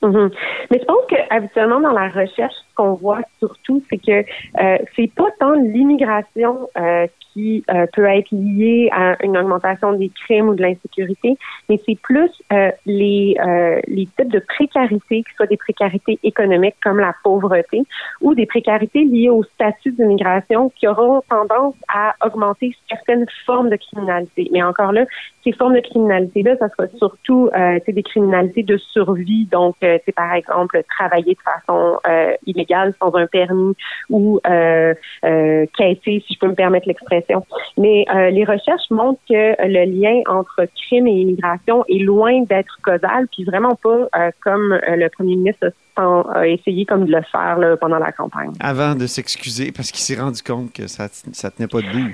Mm-hmm. 0.00 0.30
Mais 0.70 0.78
je 0.80 0.84
pense 0.86 1.04
que 1.10 1.16
habituellement 1.28 1.80
dans 1.80 1.92
la 1.92 2.08
recherche, 2.08 2.54
qu'on 2.74 2.94
voit 2.94 3.22
surtout, 3.38 3.82
c'est 3.90 3.98
que 3.98 4.24
euh, 4.60 4.78
c'est 4.96 5.12
pas 5.14 5.30
tant 5.38 5.52
l'immigration 5.52 6.68
euh, 6.78 7.06
qui 7.34 7.64
euh, 7.68 7.86
peut 7.92 8.04
être 8.04 8.30
lié 8.30 8.88
à 8.92 9.16
une 9.24 9.36
augmentation 9.36 9.92
des 9.92 10.08
crimes 10.08 10.48
ou 10.48 10.54
de 10.54 10.62
l'insécurité, 10.62 11.36
mais 11.68 11.80
c'est 11.84 11.98
plus 12.00 12.30
euh, 12.52 12.70
les, 12.86 13.36
euh, 13.44 13.80
les 13.88 14.06
types 14.06 14.30
de 14.30 14.38
précarité, 14.38 15.22
que 15.22 15.30
ce 15.30 15.36
soit 15.36 15.46
des 15.46 15.56
précarités 15.56 16.18
économiques 16.22 16.76
comme 16.82 17.00
la 17.00 17.14
pauvreté 17.24 17.82
ou 18.20 18.34
des 18.34 18.46
précarités 18.46 19.04
liées 19.04 19.28
au 19.28 19.42
statut 19.42 19.90
d'immigration 19.92 20.70
qui 20.76 20.86
auront 20.86 21.22
tendance 21.28 21.74
à 21.92 22.14
augmenter 22.24 22.74
certaines 22.88 23.26
formes 23.44 23.68
de 23.68 23.76
criminalité. 23.76 24.48
Mais 24.52 24.62
encore 24.62 24.92
là, 24.92 25.04
ces 25.42 25.52
formes 25.52 25.74
de 25.74 25.80
criminalité-là, 25.80 26.56
ça 26.58 26.68
sera 26.68 26.88
surtout 26.98 27.50
euh, 27.54 27.80
des 27.86 28.02
criminalités 28.02 28.62
de 28.62 28.76
survie, 28.76 29.46
donc 29.46 29.76
c'est 29.80 30.14
par 30.14 30.32
exemple 30.34 30.82
travailler 30.88 31.34
de 31.34 31.40
façon 31.40 31.98
illégale 32.46 32.63
sans 33.00 33.14
un 33.14 33.26
permis 33.26 33.74
ou 34.10 34.40
euh, 34.46 34.94
quêter, 35.22 36.22
si 36.26 36.34
je 36.34 36.38
peux 36.38 36.48
me 36.48 36.54
permettre 36.54 36.88
l'expression 36.88 37.44
mais 37.76 38.04
euh, 38.14 38.30
les 38.30 38.44
recherches 38.44 38.90
montrent 38.90 39.20
que 39.28 39.54
le 39.66 39.84
lien 39.84 40.22
entre 40.26 40.66
crime 40.74 41.06
et 41.06 41.12
immigration 41.12 41.84
est 41.88 42.02
loin 42.02 42.42
d'être 42.42 42.78
causal, 42.82 43.28
puis 43.32 43.44
vraiment 43.44 43.74
pas 43.74 44.08
euh, 44.16 44.30
comme 44.42 44.72
euh, 44.72 44.96
le 44.96 45.08
premier 45.08 45.36
ministre 45.36 45.72
a 45.96 46.44
essayé 46.44 46.84
comme 46.86 47.04
de 47.06 47.12
le 47.12 47.22
faire 47.30 47.56
pendant 47.80 48.00
la 48.00 48.10
campagne. 48.10 48.50
Avant 48.58 48.96
de 48.96 49.06
s'excuser 49.06 49.70
parce 49.70 49.92
qu'il 49.92 50.00
s'est 50.00 50.20
rendu 50.20 50.42
compte 50.42 50.72
que 50.72 50.88
ça 50.88 51.04
ne 51.04 51.50
tenait 51.50 51.68
pas 51.68 51.80
debout. 51.80 52.12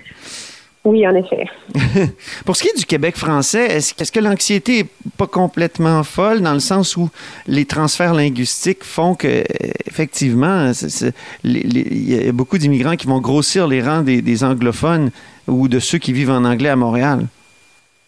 Oui, 0.84 1.06
en 1.06 1.14
effet. 1.14 1.44
Pour 2.46 2.56
ce 2.56 2.62
qui 2.62 2.68
est 2.68 2.78
du 2.78 2.86
Québec 2.86 3.16
français, 3.16 3.66
est-ce, 3.66 4.10
que 4.10 4.20
l'anxiété 4.20 4.84
n'est 4.84 4.88
pas 5.18 5.26
complètement 5.26 6.02
folle 6.04 6.40
dans 6.40 6.54
le 6.54 6.60
sens 6.60 6.96
où 6.96 7.10
les 7.46 7.66
transferts 7.66 8.14
linguistiques 8.14 8.82
font 8.82 9.14
que, 9.14 9.44
effectivement, 9.86 10.72
il 11.44 12.10
y 12.10 12.28
a 12.28 12.32
beaucoup 12.32 12.56
d'immigrants 12.56 12.96
qui 12.96 13.06
vont 13.06 13.20
grossir 13.20 13.68
les 13.68 13.82
rangs 13.82 14.02
des 14.02 14.44
anglophones 14.44 15.10
ou 15.46 15.68
de 15.68 15.78
ceux 15.80 15.98
qui 15.98 16.14
vivent 16.14 16.30
en 16.30 16.44
anglais 16.44 16.70
à 16.70 16.76
Montréal? 16.76 17.26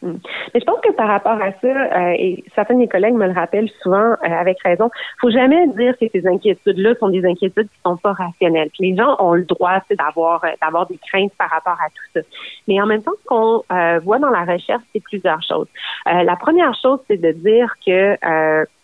Hmm. 0.02 0.16
Mais 0.52 0.58
je 0.58 0.64
pense 0.64 0.80
que 0.80 0.92
par 0.92 1.06
rapport 1.06 1.40
à 1.40 1.52
ça, 1.60 1.68
euh, 1.68 2.14
et 2.18 2.42
certains 2.56 2.74
de 2.74 2.80
mes 2.80 2.88
collègues 2.88 3.14
me 3.14 3.26
le 3.26 3.32
rappellent 3.32 3.70
souvent 3.82 4.12
euh, 4.12 4.16
avec 4.22 4.60
raison, 4.64 4.90
faut 5.20 5.30
jamais 5.30 5.68
dire 5.68 5.96
que 5.96 6.06
ces 6.12 6.26
inquiétudes-là 6.26 6.96
sont 6.98 7.08
des 7.08 7.24
inquiétudes 7.24 7.68
qui 7.68 7.80
sont 7.86 7.96
pas 7.96 8.12
rationnelles. 8.12 8.70
les 8.80 8.96
gens 8.96 9.14
ont 9.20 9.34
le 9.34 9.44
droit 9.44 9.78
d'avoir 9.96 10.44
euh, 10.44 10.48
d'avoir 10.60 10.86
des 10.88 10.98
craintes 11.08 11.32
par 11.38 11.50
rapport 11.50 11.78
à 11.80 11.88
tout 11.90 12.02
ça. 12.14 12.20
Mais 12.66 12.82
en 12.82 12.86
même 12.86 13.02
temps, 13.02 13.12
ce 13.22 13.26
qu'on 13.26 13.62
voit 14.04 14.18
dans 14.18 14.30
la 14.30 14.44
recherche, 14.44 14.82
c'est 14.92 15.02
plusieurs 15.02 15.42
choses. 15.42 15.68
la 16.06 16.36
première 16.36 16.74
chose, 16.74 16.98
c'est 17.08 17.20
de 17.20 17.30
dire 17.32 17.72
que 17.86 18.16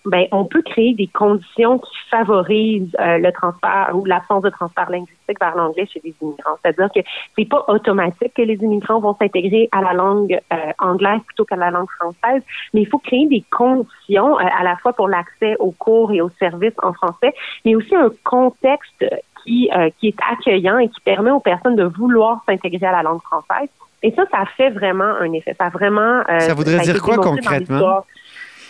ben, 0.08 0.26
on 0.32 0.44
peut 0.44 0.62
créer 0.62 0.94
des 0.94 1.06
conditions 1.06 1.78
qui 1.78 1.96
favorisent 2.10 2.96
euh, 2.98 3.18
le 3.18 3.30
transfert 3.32 3.90
ou 3.94 4.04
l'absence 4.04 4.42
de 4.42 4.48
transfert 4.48 4.90
linguistique 4.90 5.38
vers 5.38 5.54
l'anglais 5.54 5.86
chez 5.92 6.00
les 6.02 6.14
immigrants. 6.22 6.56
C'est-à-dire 6.62 6.88
que 6.94 7.00
c'est 7.36 7.44
pas 7.44 7.64
automatique 7.68 8.32
que 8.34 8.42
les 8.42 8.54
immigrants 8.54 9.00
vont 9.00 9.14
s'intégrer 9.16 9.68
à 9.70 9.82
la 9.82 9.92
langue 9.92 10.38
euh, 10.52 10.56
anglaise 10.78 11.20
plutôt 11.26 11.44
qu'à 11.44 11.56
la 11.56 11.70
langue 11.70 11.90
française, 11.90 12.42
mais 12.72 12.82
il 12.82 12.86
faut 12.86 12.98
créer 12.98 13.26
des 13.26 13.44
conditions 13.50 14.38
euh, 14.38 14.44
à 14.58 14.64
la 14.64 14.76
fois 14.76 14.94
pour 14.94 15.08
l'accès 15.08 15.56
aux 15.58 15.72
cours 15.72 16.12
et 16.12 16.22
aux 16.22 16.30
services 16.38 16.78
en 16.82 16.94
français, 16.94 17.34
mais 17.64 17.74
aussi 17.76 17.94
un 17.94 18.10
contexte 18.24 19.04
qui, 19.44 19.70
qui 19.98 20.08
est 20.08 20.16
accueillant 20.30 20.78
et 20.78 20.88
qui 20.88 21.00
permet 21.00 21.30
aux 21.30 21.40
personnes 21.40 21.76
de 21.76 21.84
vouloir 21.84 22.42
s'intégrer 22.46 22.86
à 22.86 22.92
la 22.92 23.02
langue 23.02 23.22
française. 23.22 23.68
Et 24.02 24.12
ça, 24.12 24.24
ça 24.30 24.44
fait 24.56 24.70
vraiment 24.70 25.04
un 25.20 25.32
effet. 25.32 25.54
Ça 25.58 25.68
vraiment. 25.68 26.22
ça 26.38 26.54
voudrait 26.54 26.78
dire 26.80 27.00
quoi 27.02 27.16
concrètement? 27.16 28.04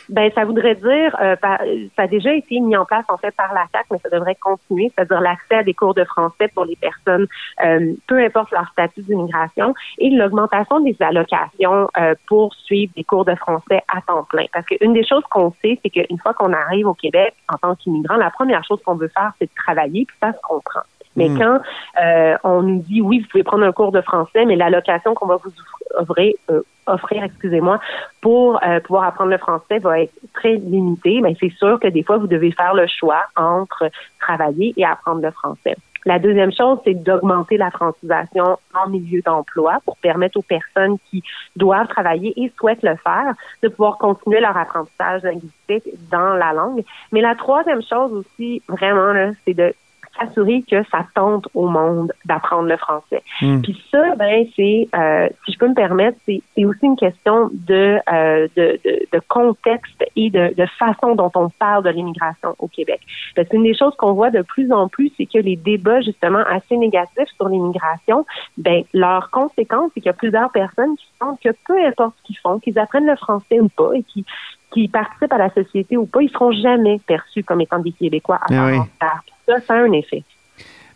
Ben, 0.09 0.31
ça 0.35 0.45
voudrait 0.45 0.75
dire, 0.75 1.17
euh, 1.21 1.37
ça 1.43 2.03
a 2.03 2.07
déjà 2.07 2.33
été 2.33 2.61
mis 2.61 2.77
en 2.77 2.87
place 2.87 3.05
en 3.09 3.19
fait 3.19 3.31
par 3.33 3.53
la 3.53 3.67
CAC, 3.73 3.87
mais 3.91 3.99
ça 3.99 4.09
devrait 4.09 4.37
continuer, 4.37 4.91
c'est-à-dire 4.95 5.21
l'accès 5.21 5.57
à 5.57 5.63
des 5.63 5.75
cours 5.75 5.95
de 5.95 6.05
français 6.05 6.49
pour 6.55 6.65
les 6.65 6.77
personnes, 6.77 7.27
euh, 7.65 7.93
peu 8.07 8.19
importe 8.19 8.51
leur 8.51 8.69
statut 8.71 9.03
d'immigration, 9.03 9.75
et 9.99 10.11
l'augmentation 10.11 10.81
des 10.81 10.97
allocations 11.01 11.89
euh, 11.99 12.15
pour 12.27 12.55
suivre 12.55 12.93
des 12.97 13.05
cours 13.05 13.27
de 13.27 13.35
français 13.35 13.83
à 13.95 14.01
temps 14.01 14.25
plein. 14.25 14.47
Parce 14.53 14.65
qu'une 14.67 14.95
des 14.95 15.07
choses 15.07 15.25
qu'on 15.31 15.53
sait, 15.63 15.79
c'est 15.83 15.91
qu'une 15.91 16.19
fois 16.19 16.33
qu'on 16.33 16.53
arrive 16.53 16.87
au 16.87 16.95
Québec 16.95 17.35
en 17.53 17.59
tant 17.59 17.75
qu'immigrant, 17.75 18.17
la 18.17 18.31
première 18.31 18.65
chose 18.65 18.81
qu'on 18.85 18.95
veut 18.95 19.09
faire, 19.09 19.33
c'est 19.39 19.47
de 19.47 19.55
travailler, 19.55 20.07
puis 20.07 20.17
ça 20.21 20.33
se 20.33 20.39
comprend. 20.43 20.81
Mais 21.19 21.29
hmm. 21.29 21.39
quand 21.39 21.61
euh, 22.03 22.37
on 22.45 22.63
nous 22.63 22.83
dit 22.83 23.03
oui, 23.03 23.21
vous 23.21 23.29
pouvez 23.29 23.45
prendre 23.45 23.65
un 23.65 23.73
cours 23.73 23.93
de 23.93 24.01
français, 24.01 24.45
mais 24.47 24.57
l'allocation 24.57 25.15
qu'on 25.15 25.27
va 25.27 25.37
vous 25.37 25.53
offrir, 25.99 26.33
euh, 26.51 26.63
offrir, 26.87 27.23
excusez-moi, 27.25 27.81
pour 28.21 28.61
euh, 28.65 28.81
pouvoir 28.81 29.05
apprendre 29.05 29.31
le 29.31 29.39
français 29.39 29.79
va 29.79 30.01
être 30.01 30.15
très 30.33 30.55
limitée, 30.55 31.21
mais 31.21 31.37
c'est 31.39 31.53
sûr 31.53 31.79
que 31.81 31.89
des 31.89 32.03
fois, 32.03 32.17
vous 32.19 32.29
devez 32.29 32.53
faire 32.53 32.75
le 32.75 32.87
choix 32.87 33.25
entre 33.37 33.91
travailler 34.21 34.73
et 34.77 34.85
apprendre 34.85 35.21
le 35.21 35.31
français. 35.31 35.77
La 36.05 36.19
deuxième 36.19 36.53
chose, 36.53 36.79
c'est 36.85 36.95
d'augmenter 36.95 37.57
la 37.57 37.71
francisation 37.71 38.59
en 38.75 38.89
milieu 38.89 39.21
d'emploi 39.21 39.79
pour 39.85 39.97
permettre 39.99 40.39
aux 40.39 40.43
personnes 40.43 40.97
qui 41.11 41.23
doivent 41.57 41.89
travailler 41.89 42.33
et 42.41 42.53
souhaitent 42.59 42.83
le 42.83 42.97
faire 42.97 43.35
de 43.63 43.69
pouvoir 43.69 43.99
continuer 43.99 44.41
leur 44.41 44.57
apprentissage 44.57 45.23
linguistique 45.23 45.85
dans 46.11 46.35
la 46.35 46.53
langue. 46.53 46.85
Mais 47.13 47.21
la 47.21 47.35
troisième 47.35 47.83
chose 47.83 48.13
aussi, 48.13 48.63
vraiment, 48.69 49.33
c'est 49.45 49.55
de 49.55 49.75
s'assurer 50.19 50.65
que 50.71 50.83
ça 50.91 51.07
tente 51.15 51.47
au 51.55 51.69
monde 51.69 52.13
d'apprendre 52.25 52.69
le 52.69 52.77
français. 52.77 53.23
Hmm. 53.41 53.61
Puis 53.61 53.81
ça, 53.91 54.15
ben 54.17 54.47
c'est, 54.57 54.89
euh, 54.95 55.29
si 55.45 55.53
je 55.53 55.59
peux 55.59 55.69
me 55.69 55.75
permettre, 55.75 56.19
c'est, 56.27 56.43
aussi 56.65 56.85
une 56.85 56.97
question 56.97 57.51
de, 57.53 57.99
euh, 58.13 58.49
de, 58.57 58.79
de, 58.85 59.01
de, 59.13 59.21
contexte 59.29 60.05
et 60.17 60.31
de, 60.31 60.55
de, 60.55 60.67
façon 60.79 61.15
dont 61.15 61.31
on 61.35 61.49
parle 61.51 61.85
de 61.85 61.91
l'immigration 61.91 62.55
au 62.59 62.69
Québec. 62.69 63.01
Parce 63.35 63.49
qu'une 63.49 63.63
des 63.63 63.77
choses 63.77 63.95
qu'on 63.97 64.13
voit 64.13 64.31
de 64.31 64.43
plus 64.43 64.73
en 64.73 64.89
plus, 64.89 65.11
c'est 65.17 65.27
que 65.27 65.39
les 65.39 65.57
débats 65.57 66.01
justement 66.01 66.43
assez 66.49 66.77
négatifs 66.77 67.29
sur 67.37 67.49
l'immigration, 67.49 68.27
ben 68.57 68.83
leur 68.93 69.31
conséquence, 69.31 69.91
c'est 69.95 70.01
qu'il 70.01 70.09
y 70.09 70.11
a 70.11 70.15
plusieurs 70.15 70.51
personnes 70.51 70.97
qui 70.97 71.07
sentent 71.21 71.41
que 71.41 71.51
peu 71.67 71.85
importe 71.87 72.15
ce 72.19 72.27
qu'ils 72.27 72.39
font, 72.39 72.59
qu'ils 72.59 72.79
apprennent 72.79 73.07
le 73.07 73.17
français 73.17 73.61
ou 73.61 73.69
pas, 73.69 73.93
et 73.95 74.03
qui 74.03 74.25
qui 74.71 74.87
participent 74.87 75.33
à 75.33 75.39
la 75.39 75.51
société 75.51 75.97
ou 75.97 76.05
pas, 76.05 76.21
ils 76.21 76.31
seront 76.31 76.53
jamais 76.53 77.01
perçus 77.07 77.43
comme 77.43 77.63
étant 77.63 77.79
des 77.79 77.93
Québécois 77.93 78.37
à 78.37 78.47
ah 78.51 78.85
part 79.01 79.23
ça, 79.49 79.61
ça 79.67 79.75
a 79.75 79.79
un 79.79 79.93
effet. 79.93 80.23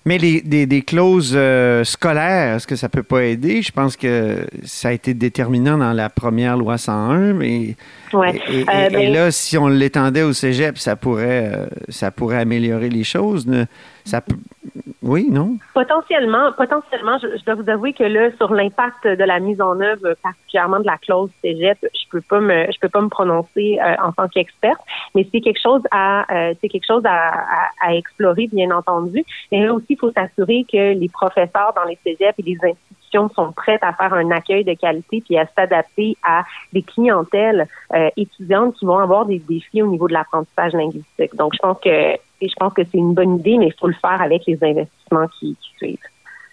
Mais 0.04 0.18
les, 0.18 0.40
des, 0.40 0.82
clauses 0.82 1.34
euh, 1.36 1.84
scolaires, 1.84 2.56
est-ce 2.56 2.66
que 2.66 2.74
ça 2.74 2.88
peut 2.88 3.04
pas 3.04 3.22
aider? 3.22 3.62
Je 3.62 3.70
pense 3.70 3.96
que 3.96 4.46
ça 4.64 4.88
a 4.88 4.92
été 4.92 5.14
déterminant 5.14 5.78
dans 5.78 5.92
la 5.92 6.10
première 6.10 6.56
loi 6.56 6.76
101, 6.76 7.34
mais 7.34 7.76
ouais. 8.12 8.34
et, 8.50 8.62
euh, 8.62 8.90
ben 8.90 9.12
là, 9.12 9.30
si 9.30 9.56
on 9.56 9.68
l'étendait 9.68 10.22
au 10.22 10.32
cégep, 10.32 10.76
ça 10.76 10.96
pourrait, 10.96 11.52
euh, 11.54 11.66
ça 11.88 12.10
pourrait 12.10 12.38
améliorer 12.38 12.88
les 12.88 13.04
choses. 13.04 13.46
Oui, 15.02 15.28
non? 15.30 15.58
Potentiellement, 15.74 16.52
potentiellement, 16.52 17.18
je, 17.18 17.44
dois 17.44 17.56
vous 17.56 17.68
avouer 17.68 17.92
que 17.92 18.04
là, 18.04 18.30
sur 18.36 18.52
l'impact 18.52 19.04
de 19.04 19.24
la 19.24 19.40
mise 19.40 19.60
en 19.60 19.80
œuvre, 19.80 20.14
particulièrement 20.22 20.78
de 20.78 20.86
la 20.86 20.96
clause 20.98 21.30
cégep, 21.42 21.78
je 21.82 22.08
peux 22.10 22.20
pas 22.20 22.40
me, 22.40 22.66
je 22.72 22.78
peux 22.80 22.88
pas 22.88 23.00
me 23.00 23.08
prononcer 23.08 23.78
euh, 23.80 23.94
en 24.02 24.12
tant 24.12 24.28
qu'experte, 24.28 24.80
mais 25.14 25.26
c'est 25.32 25.40
quelque 25.40 25.60
chose 25.60 25.82
à, 25.90 26.24
euh, 26.32 26.54
c'est 26.60 26.68
quelque 26.68 26.86
chose 26.86 27.02
à, 27.04 27.92
explorer, 27.92 28.46
bien 28.52 28.70
entendu. 28.70 29.24
Et 29.50 29.60
là 29.60 29.74
aussi, 29.74 29.86
il 29.90 29.98
faut 29.98 30.12
s'assurer 30.12 30.64
que 30.70 30.94
les 30.94 31.08
professeurs 31.08 31.72
dans 31.74 31.84
les 31.84 31.98
cégeps 32.04 32.38
et 32.38 32.42
les 32.42 32.56
instituts 32.62 33.01
sont 33.34 33.52
prêtes 33.52 33.82
à 33.82 33.92
faire 33.92 34.14
un 34.14 34.30
accueil 34.30 34.64
de 34.64 34.74
qualité 34.74 35.22
puis 35.24 35.38
à 35.38 35.46
s'adapter 35.56 36.16
à 36.22 36.44
des 36.72 36.82
clientèles 36.82 37.66
euh, 37.94 38.08
étudiantes 38.16 38.74
qui 38.76 38.84
vont 38.84 38.98
avoir 38.98 39.26
des 39.26 39.38
défis 39.38 39.82
au 39.82 39.86
niveau 39.86 40.08
de 40.08 40.12
l'apprentissage 40.12 40.72
linguistique. 40.72 41.34
Donc, 41.34 41.54
je 41.54 41.58
pense 41.58 41.78
que 41.80 42.16
je 42.40 42.54
pense 42.58 42.74
que 42.74 42.82
c'est 42.84 42.98
une 42.98 43.14
bonne 43.14 43.38
idée, 43.38 43.56
mais 43.58 43.68
il 43.68 43.74
faut 43.78 43.86
le 43.86 43.94
faire 43.94 44.20
avec 44.20 44.42
les 44.46 44.58
investissements 44.62 45.28
qui, 45.38 45.56
qui 45.60 45.76
suivent. 45.76 45.98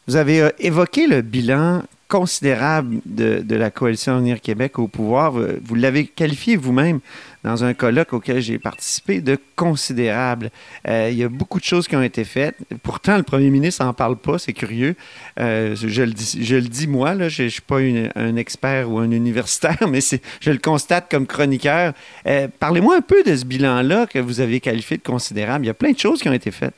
Vous 0.07 0.15
avez 0.15 0.41
euh, 0.41 0.49
évoqué 0.59 1.07
le 1.07 1.21
bilan 1.21 1.81
considérable 2.09 2.97
de, 3.05 3.39
de 3.39 3.55
la 3.55 3.69
coalition 3.69 4.19
Unir 4.19 4.41
Québec 4.41 4.79
au 4.79 4.87
pouvoir. 4.87 5.31
Vous 5.31 5.75
l'avez 5.75 6.05
qualifié 6.05 6.57
vous-même 6.57 6.99
dans 7.43 7.63
un 7.63 7.73
colloque 7.73 8.13
auquel 8.13 8.41
j'ai 8.41 8.59
participé 8.59 9.21
de 9.21 9.37
considérable. 9.55 10.51
Euh, 10.87 11.09
il 11.11 11.17
y 11.17 11.23
a 11.23 11.29
beaucoup 11.29 11.59
de 11.59 11.63
choses 11.63 11.87
qui 11.87 11.95
ont 11.95 12.01
été 12.01 12.23
faites. 12.23 12.55
Pourtant, 12.83 13.15
le 13.15 13.23
premier 13.23 13.49
ministre 13.49 13.85
n'en 13.85 13.93
parle 13.93 14.17
pas, 14.17 14.39
c'est 14.39 14.53
curieux. 14.53 14.95
Euh, 15.39 15.75
je, 15.75 16.01
le 16.01 16.11
dis, 16.11 16.43
je 16.43 16.55
le 16.55 16.67
dis 16.67 16.87
moi, 16.87 17.13
là, 17.13 17.29
je 17.29 17.43
ne 17.43 17.49
suis 17.49 17.61
pas 17.61 17.77
un 18.15 18.35
expert 18.35 18.91
ou 18.91 18.97
un 18.97 19.11
universitaire, 19.11 19.77
mais 19.89 19.99
je 20.41 20.51
le 20.51 20.57
constate 20.57 21.09
comme 21.09 21.27
chroniqueur. 21.27 21.93
Euh, 22.27 22.47
Parlez-moi 22.59 22.97
un 22.97 23.01
peu 23.01 23.23
de 23.23 23.35
ce 23.35 23.45
bilan-là 23.45 24.07
que 24.07 24.19
vous 24.19 24.41
avez 24.41 24.59
qualifié 24.59 24.97
de 24.97 25.03
considérable. 25.03 25.65
Il 25.65 25.67
y 25.67 25.71
a 25.71 25.75
plein 25.75 25.91
de 25.91 25.99
choses 25.99 26.21
qui 26.21 26.27
ont 26.27 26.33
été 26.33 26.51
faites. 26.51 26.73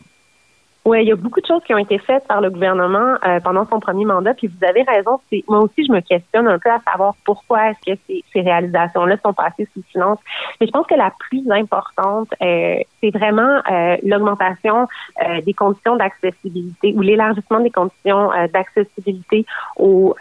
Oui, 0.83 1.03
il 1.03 1.09
y 1.09 1.11
a 1.11 1.15
beaucoup 1.15 1.41
de 1.41 1.45
choses 1.45 1.63
qui 1.63 1.75
ont 1.75 1.77
été 1.77 1.99
faites 1.99 2.27
par 2.27 2.41
le 2.41 2.49
gouvernement 2.49 3.15
euh, 3.23 3.39
pendant 3.39 3.67
son 3.67 3.79
premier 3.79 4.03
mandat. 4.03 4.33
Puis 4.33 4.47
vous 4.47 4.65
avez 4.65 4.81
raison, 4.81 5.19
c'est 5.29 5.43
moi 5.47 5.59
aussi 5.59 5.85
je 5.85 5.91
me 5.91 5.99
questionne 5.99 6.47
un 6.47 6.57
peu 6.57 6.71
à 6.71 6.79
savoir 6.79 7.13
pourquoi 7.23 7.69
est-ce 7.69 7.93
que 7.93 7.99
ces, 8.07 8.23
ces 8.33 8.41
réalisations-là 8.41 9.17
sont 9.23 9.33
passées 9.33 9.67
sous 9.73 9.83
silence. 9.91 10.17
Mais 10.59 10.65
je 10.65 10.71
pense 10.71 10.87
que 10.87 10.95
la 10.95 11.11
plus 11.29 11.43
importante, 11.51 12.29
euh, 12.41 12.77
c'est 13.01 13.09
vraiment 13.09 13.61
euh, 13.69 13.97
l'augmentation 14.03 14.87
euh, 15.21 15.41
des 15.41 15.53
conditions 15.53 15.95
d'accessibilité 15.95 16.93
ou 16.95 17.01
l'élargissement 17.01 17.59
des 17.59 17.71
conditions 17.71 18.31
euh, 18.31 18.47
d'accessibilité 18.47 19.45
aux, 19.77 20.15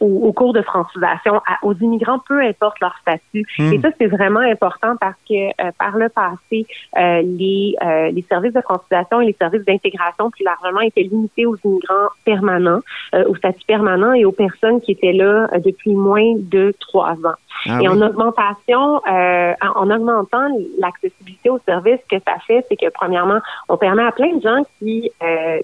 aux, 0.00 0.06
aux, 0.06 0.32
cours 0.32 0.52
de 0.52 0.62
francisation 0.62 1.40
aux 1.62 1.74
immigrants, 1.74 2.20
peu 2.28 2.40
importe 2.40 2.80
leur 2.80 2.94
statut. 3.00 3.46
Hmm. 3.58 3.72
Et 3.72 3.80
ça, 3.80 3.88
c'est 3.98 4.06
vraiment 4.06 4.40
important 4.40 4.96
parce 5.00 5.16
que 5.28 5.72
par 5.78 5.96
le 5.96 6.08
passé, 6.08 6.66
les, 6.96 7.74
les 8.12 8.24
services 8.28 8.52
de 8.52 8.60
francisation 8.60 9.09
et 9.18 9.26
les 9.26 9.32
services 9.32 9.64
d'intégration 9.64 10.30
plus 10.30 10.44
largement 10.44 10.80
étaient 10.80 11.02
limités 11.02 11.46
aux 11.46 11.56
immigrants 11.64 12.08
permanents, 12.24 12.80
euh, 13.14 13.24
au 13.26 13.34
statut 13.34 13.64
permanent 13.66 14.12
et 14.12 14.24
aux 14.24 14.32
personnes 14.32 14.80
qui 14.80 14.92
étaient 14.92 15.12
là 15.12 15.48
euh, 15.52 15.58
depuis 15.58 15.94
moins 15.94 16.34
de 16.36 16.72
trois 16.78 17.14
ans. 17.14 17.38
Ah 17.66 17.78
et 17.82 17.88
en 17.88 18.00
augmentation, 18.00 19.02
euh, 19.06 19.52
en 19.74 19.90
augmentant 19.90 20.48
l'accessibilité 20.78 21.50
aux 21.50 21.58
services, 21.66 21.98
ce 22.10 22.16
que 22.16 22.22
ça 22.26 22.38
fait, 22.46 22.64
c'est 22.68 22.76
que 22.76 22.90
premièrement, 22.92 23.40
on 23.68 23.76
permet 23.76 24.04
à 24.04 24.12
plein 24.12 24.34
de 24.36 24.40
gens 24.40 24.62
qui 24.78 25.10
euh, 25.22 25.58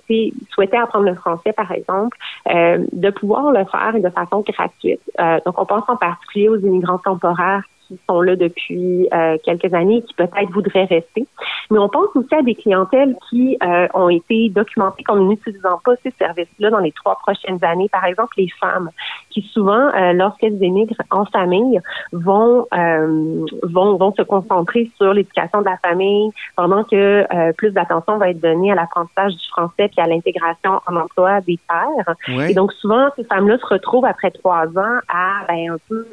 souhaitaient 0.50 0.76
apprendre 0.76 1.06
le 1.06 1.14
français, 1.14 1.52
par 1.52 1.70
exemple, 1.72 2.16
euh, 2.50 2.84
de 2.92 3.10
pouvoir 3.10 3.50
le 3.52 3.64
faire 3.64 3.94
de 3.94 4.10
façon 4.10 4.44
gratuite. 4.46 5.00
Euh, 5.20 5.38
donc, 5.46 5.58
on 5.58 5.64
pense 5.64 5.84
en 5.88 5.96
particulier 5.96 6.48
aux 6.48 6.58
immigrants 6.58 6.98
temporaires 6.98 7.62
qui 7.86 7.98
sont 8.08 8.20
là 8.20 8.36
depuis 8.36 9.08
euh, 9.12 9.36
quelques 9.44 9.72
années 9.72 9.98
et 9.98 10.02
qui 10.02 10.14
peut-être 10.14 10.50
voudraient 10.52 10.84
rester. 10.84 11.26
Mais 11.70 11.78
on 11.78 11.88
pense 11.88 12.08
aussi 12.14 12.34
à 12.34 12.42
des 12.42 12.54
clientèles 12.54 13.14
qui 13.30 13.56
euh, 13.62 13.86
ont 13.94 14.08
été 14.08 14.48
documentées 14.50 15.02
comme 15.04 15.28
n'utilisant 15.28 15.80
pas 15.84 15.92
ces 16.02 16.12
services-là 16.18 16.70
dans 16.70 16.78
les 16.78 16.92
trois 16.92 17.16
prochaines 17.16 17.62
années. 17.64 17.88
Par 17.90 18.04
exemple, 18.04 18.34
les 18.36 18.48
femmes 18.60 18.90
qui 19.30 19.42
souvent, 19.52 19.88
euh, 19.94 20.12
lorsqu'elles 20.12 20.62
émigrent 20.62 20.94
en 21.10 21.24
famille, 21.26 21.80
vont, 22.12 22.66
vont, 23.62 23.96
vont 23.96 24.14
se 24.14 24.22
concentrer 24.22 24.90
sur 24.96 25.12
l'éducation 25.12 25.60
de 25.60 25.66
la 25.66 25.76
famille 25.78 26.30
pendant 26.56 26.84
que 26.84 27.52
plus 27.52 27.70
d'attention 27.70 28.18
va 28.18 28.30
être 28.30 28.40
donnée 28.40 28.72
à 28.72 28.74
l'apprentissage 28.74 29.34
du 29.34 29.48
français 29.48 29.88
puis 29.88 30.00
à 30.00 30.06
l'intégration 30.06 30.80
en 30.86 30.96
emploi 30.96 31.40
des 31.42 31.58
pères. 31.68 32.48
Et 32.48 32.54
donc 32.54 32.72
souvent, 32.74 33.08
ces 33.16 33.24
femmes-là 33.24 33.58
se 33.58 33.66
retrouvent 33.66 34.06
après 34.06 34.30
trois 34.30 34.66
ans 34.78 34.98
à 35.08 35.44
ben, 35.48 35.72
un 35.72 35.78
peu, 35.88 36.06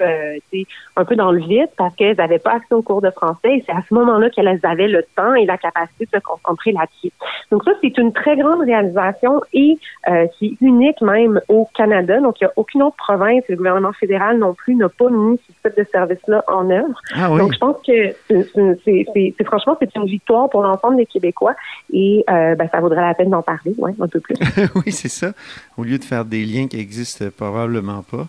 un 0.96 1.06
peu 1.06 1.16
dans 1.16 1.32
le 1.32 1.40
vide 1.40 1.63
parce 1.78 1.96
qu'elles 1.96 2.18
n'avaient 2.18 2.40
pas 2.40 2.54
accès 2.54 2.74
aux 2.74 2.82
cours 2.82 3.02
de 3.02 3.12
français 3.12 3.58
et 3.58 3.64
c'est 3.66 3.72
à 3.72 3.82
ce 3.88 3.94
moment-là 3.94 4.30
qu'elles 4.30 4.60
avaient 4.64 4.88
le 4.88 5.04
temps 5.16 5.34
et 5.36 5.46
la 5.46 5.58
capacité 5.58 6.06
de 6.06 6.20
se 6.20 6.24
concentrer 6.24 6.72
là-dessus. 6.72 7.12
Donc 7.52 7.64
ça, 7.64 7.72
c'est 7.82 7.98
une 7.98 8.14
très 8.14 8.38
grande 8.38 8.62
réalisation 8.62 9.42
et 9.54 9.78
euh, 10.10 10.26
c'est 10.40 10.54
unique 10.62 11.02
même 11.02 11.42
au 11.48 11.68
Canada. 11.76 12.20
Donc 12.20 12.40
il 12.42 12.46
n'y 12.46 12.50
a 12.50 12.54
aucune 12.56 12.84
autre 12.84 12.96
province, 12.98 13.44
le 13.50 13.56
gouvernement 13.56 13.94
fédéral 13.94 14.38
non 14.38 14.54
plus 14.54 14.76
n'a 14.76 14.90
pas 14.90 15.10
mis 15.10 15.40
ce 15.48 15.70
type 15.70 15.78
de 15.78 15.86
service-là 15.92 16.44
en 16.48 16.70
œuvre. 16.70 17.02
Ah 17.16 17.30
Donc 17.30 17.54
je 17.54 17.60
pense 17.60 17.78
que 17.86 18.14
c'est 18.28 19.44
franchement 19.46 19.78
c'est 19.80 19.96
une 19.96 20.06
victoire 20.06 20.50
pour 20.50 20.64
l'ensemble 20.64 20.98
des 20.98 21.06
Québécois 21.06 21.56
et 21.92 22.24
euh, 22.30 22.56
ben, 22.56 22.68
ça 22.72 22.80
vaudrait 22.80 23.02
la 23.02 23.14
peine 23.14 23.30
d'en 23.30 23.42
parler, 23.42 23.74
ouais, 23.78 23.92
un 24.00 24.08
peu 24.08 24.20
plus. 24.20 24.36
oui, 24.76 24.92
c'est 24.92 25.10
ça. 25.10 25.34
Au 25.78 25.84
lieu 25.84 25.98
de 25.98 26.04
faire 26.04 26.26
des 26.26 26.46
liens 26.46 26.68
qui 26.68 26.80
existent 26.80 27.26
probablement 27.36 28.04
pas. 28.04 28.28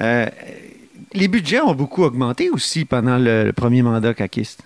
Euh, 0.00 0.26
les 1.14 1.28
budgets 1.28 1.60
ont 1.60 1.74
beaucoup 1.74 2.02
augmenté 2.02 2.50
aussi 2.50 2.84
pendant 2.84 3.18
le, 3.18 3.52
premier 3.52 3.82
mandat 3.82 4.14
caquiste. 4.14 4.62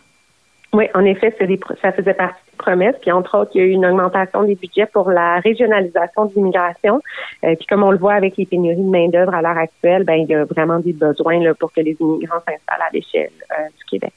Oui, 0.72 0.84
en 0.94 1.04
effet, 1.04 1.34
ça 1.80 1.92
faisait 1.92 2.14
partie 2.14 2.40
des 2.50 2.56
promesses. 2.58 2.94
Puis, 3.00 3.10
entre 3.10 3.38
autres, 3.38 3.52
il 3.54 3.58
y 3.58 3.64
a 3.64 3.66
eu 3.66 3.70
une 3.70 3.86
augmentation 3.86 4.42
des 4.44 4.54
budgets 4.54 4.86
pour 4.86 5.10
la 5.10 5.40
régionalisation 5.40 6.26
de 6.26 6.34
l'immigration. 6.34 7.00
Euh, 7.44 7.54
puis, 7.56 7.66
comme 7.66 7.82
on 7.82 7.90
le 7.90 7.96
voit 7.96 8.12
avec 8.12 8.36
les 8.36 8.44
pénuries 8.44 8.76
de 8.76 8.90
main-d'œuvre 8.90 9.34
à 9.34 9.40
l'heure 9.40 9.56
actuelle, 9.56 10.04
ben, 10.04 10.16
il 10.16 10.28
y 10.28 10.34
a 10.34 10.44
vraiment 10.44 10.78
des 10.78 10.92
besoins 10.92 11.42
là, 11.42 11.54
pour 11.54 11.72
que 11.72 11.80
les 11.80 11.96
immigrants 12.00 12.40
s'installent 12.46 12.82
à 12.86 12.90
l'échelle 12.92 13.30
euh, 13.50 13.68
du 13.78 13.84
Québec. 13.90 14.12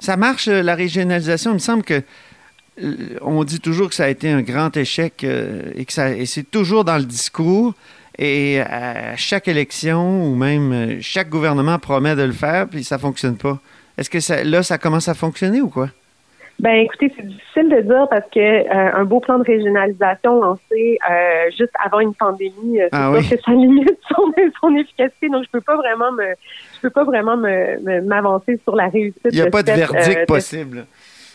Ça 0.00 0.18
marche, 0.18 0.48
euh, 0.48 0.62
la 0.62 0.74
régionalisation? 0.74 1.52
Il 1.52 1.54
me 1.54 1.58
semble 1.58 1.82
que 1.82 2.02
on 3.22 3.42
dit 3.44 3.60
toujours 3.60 3.88
que 3.88 3.94
ça 3.94 4.04
a 4.04 4.08
été 4.08 4.30
un 4.30 4.42
grand 4.42 4.76
échec 4.76 5.24
et 5.24 5.82
que 5.86 5.92
ça, 5.94 6.10
et 6.10 6.26
c'est 6.26 6.42
toujours 6.42 6.84
dans 6.84 6.98
le 6.98 7.04
discours. 7.04 7.72
Et 8.18 8.60
à 8.60 9.16
chaque 9.16 9.46
élection 9.46 10.24
ou 10.24 10.34
même 10.34 10.72
euh, 10.72 10.98
chaque 11.00 11.28
gouvernement 11.28 11.78
promet 11.78 12.16
de 12.16 12.22
le 12.22 12.32
faire, 12.32 12.66
puis 12.66 12.82
ça 12.82 12.96
fonctionne 12.98 13.36
pas. 13.36 13.58
Est-ce 13.98 14.08
que 14.08 14.20
ça, 14.20 14.42
là, 14.42 14.62
ça 14.62 14.78
commence 14.78 15.08
à 15.08 15.14
fonctionner 15.14 15.60
ou 15.60 15.68
quoi? 15.68 15.88
Ben, 16.58 16.76
écoutez, 16.76 17.12
c'est 17.14 17.26
difficile 17.26 17.68
de 17.68 17.82
dire 17.82 18.06
parce 18.08 18.24
que 18.30 18.40
euh, 18.40 18.94
un 18.94 19.04
beau 19.04 19.20
plan 19.20 19.38
de 19.38 19.44
régionalisation 19.44 20.40
lancé 20.40 20.98
euh, 21.10 21.50
juste 21.50 21.72
avant 21.84 22.00
une 22.00 22.14
pandémie, 22.14 22.78
c'est 22.78 22.88
ah 22.92 23.12
que 23.14 23.36
ça 23.38 23.52
limite 23.52 23.98
son, 24.08 24.32
son, 24.62 24.74
efficacité. 24.74 25.28
Donc, 25.28 25.44
je 25.44 25.50
peux 25.50 25.60
pas 25.60 25.76
vraiment 25.76 26.12
me, 26.12 26.34
je 26.76 26.80
peux 26.80 26.90
pas 26.90 27.04
vraiment 27.04 27.36
me 27.36 28.00
m'avancer 28.00 28.58
sur 28.64 28.74
la 28.74 28.88
réussite. 28.88 29.20
Il 29.30 29.38
n'y 29.38 29.42
a 29.42 29.50
pas 29.50 29.62
de 29.62 29.72
verdict 29.72 30.26
possible. 30.26 30.86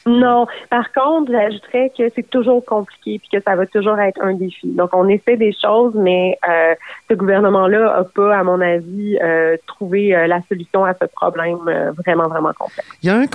Non. 0.05 0.47
Par 0.69 0.91
contre, 0.93 1.31
j'ajouterais 1.31 1.91
que 1.95 2.09
c'est 2.15 2.27
toujours 2.29 2.63
compliqué 2.65 3.19
puis 3.19 3.29
que 3.31 3.43
ça 3.43 3.55
va 3.55 3.65
toujours 3.65 3.99
être 3.99 4.19
un 4.21 4.33
défi. 4.33 4.67
Donc, 4.67 4.89
on 4.93 5.07
essaie 5.07 5.37
des 5.37 5.53
choses, 5.53 5.93
mais 5.95 6.37
euh, 6.47 6.73
ce 7.09 7.13
gouvernement-là 7.13 7.97
n'a 7.97 8.03
pas, 8.03 8.37
à 8.37 8.43
mon 8.43 8.59
avis, 8.61 9.17
euh, 9.21 9.57
trouvé 9.67 10.15
euh, 10.15 10.27
la 10.27 10.41
solution 10.49 10.85
à 10.85 10.93
ce 10.93 11.05
problème 11.05 11.59
vraiment, 11.97 12.27
vraiment 12.27 12.53
complexe. 12.53 12.87
Il 13.03 13.07
y 13.07 13.09
a 13.09 13.15
un 13.15 13.27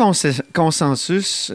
consensus 0.52 1.52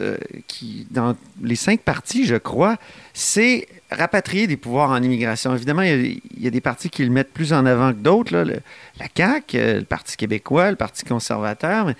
qui, 0.48 0.86
dans 0.90 1.14
les 1.42 1.56
cinq 1.56 1.80
partis, 1.80 2.24
je 2.24 2.36
crois, 2.36 2.76
c'est 3.12 3.68
rapatrier 3.90 4.46
des 4.46 4.56
pouvoirs 4.56 4.90
en 4.90 5.02
immigration. 5.02 5.54
Évidemment, 5.54 5.82
il 5.82 6.20
y, 6.38 6.46
a, 6.46 6.50
des 6.50 6.60
partis 6.62 6.88
qui 6.88 7.04
le 7.04 7.10
mettent 7.10 7.32
plus 7.32 7.52
en 7.52 7.66
avant 7.66 7.92
que 7.92 7.98
d'autres, 7.98 8.34
la 8.34 9.06
CAQ, 9.14 9.58
le 9.58 9.84
Parti 9.84 10.16
québécois, 10.16 10.70
le 10.70 10.76
Parti 10.76 11.04
conservateur. 11.04 11.92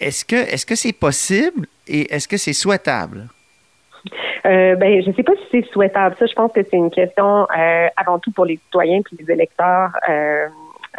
Est-ce 0.00 0.24
que 0.24 0.34
est-ce 0.34 0.66
que 0.66 0.74
c'est 0.74 0.92
possible 0.92 1.68
et 1.88 2.14
est-ce 2.14 2.28
que 2.28 2.36
c'est 2.36 2.52
souhaitable? 2.52 3.28
Euh, 4.46 4.76
ben, 4.76 5.02
je 5.02 5.08
ne 5.08 5.14
sais 5.14 5.22
pas 5.22 5.32
si 5.32 5.42
c'est 5.50 5.72
souhaitable. 5.72 6.16
Ça, 6.18 6.26
je 6.26 6.34
pense 6.34 6.52
que 6.52 6.60
c'est 6.62 6.76
une 6.76 6.90
question 6.90 7.46
euh, 7.56 7.88
avant 7.96 8.18
tout 8.18 8.30
pour 8.30 8.44
les 8.44 8.56
citoyens 8.56 9.02
puis 9.02 9.16
les 9.20 9.32
électeurs. 9.32 9.90
Euh, 10.08 10.46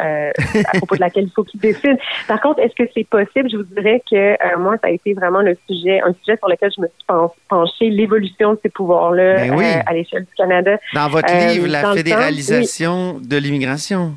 à 0.00 0.78
propos 0.78 0.94
de 0.94 1.00
laquelle 1.00 1.24
il 1.24 1.30
faut 1.30 1.44
qu'ils 1.44 1.60
décident. 1.60 1.98
Par 2.26 2.40
contre, 2.40 2.60
est-ce 2.60 2.74
que 2.74 2.88
c'est 2.94 3.06
possible? 3.06 3.50
Je 3.50 3.58
vous 3.58 3.64
dirais 3.64 4.02
que 4.10 4.56
moi, 4.56 4.76
ça 4.80 4.86
a 4.86 4.90
été 4.90 5.12
vraiment 5.12 5.42
le 5.42 5.58
sujet, 5.68 6.00
un 6.00 6.14
sujet 6.14 6.38
sur 6.38 6.48
lequel 6.48 6.70
je 6.74 6.80
me 6.80 6.86
suis 6.86 7.34
penchée, 7.48 7.90
l'évolution 7.90 8.54
de 8.54 8.60
ces 8.62 8.70
pouvoirs-là 8.70 9.48
ben 9.48 9.82
à 9.84 9.92
l'échelle 9.92 10.24
du 10.24 10.34
Canada. 10.34 10.78
Dans 10.94 11.08
votre 11.08 11.30
livre, 11.52 11.66
La 11.66 11.92
fédéralisation 11.92 13.18
de 13.20 13.36
l'immigration. 13.36 14.14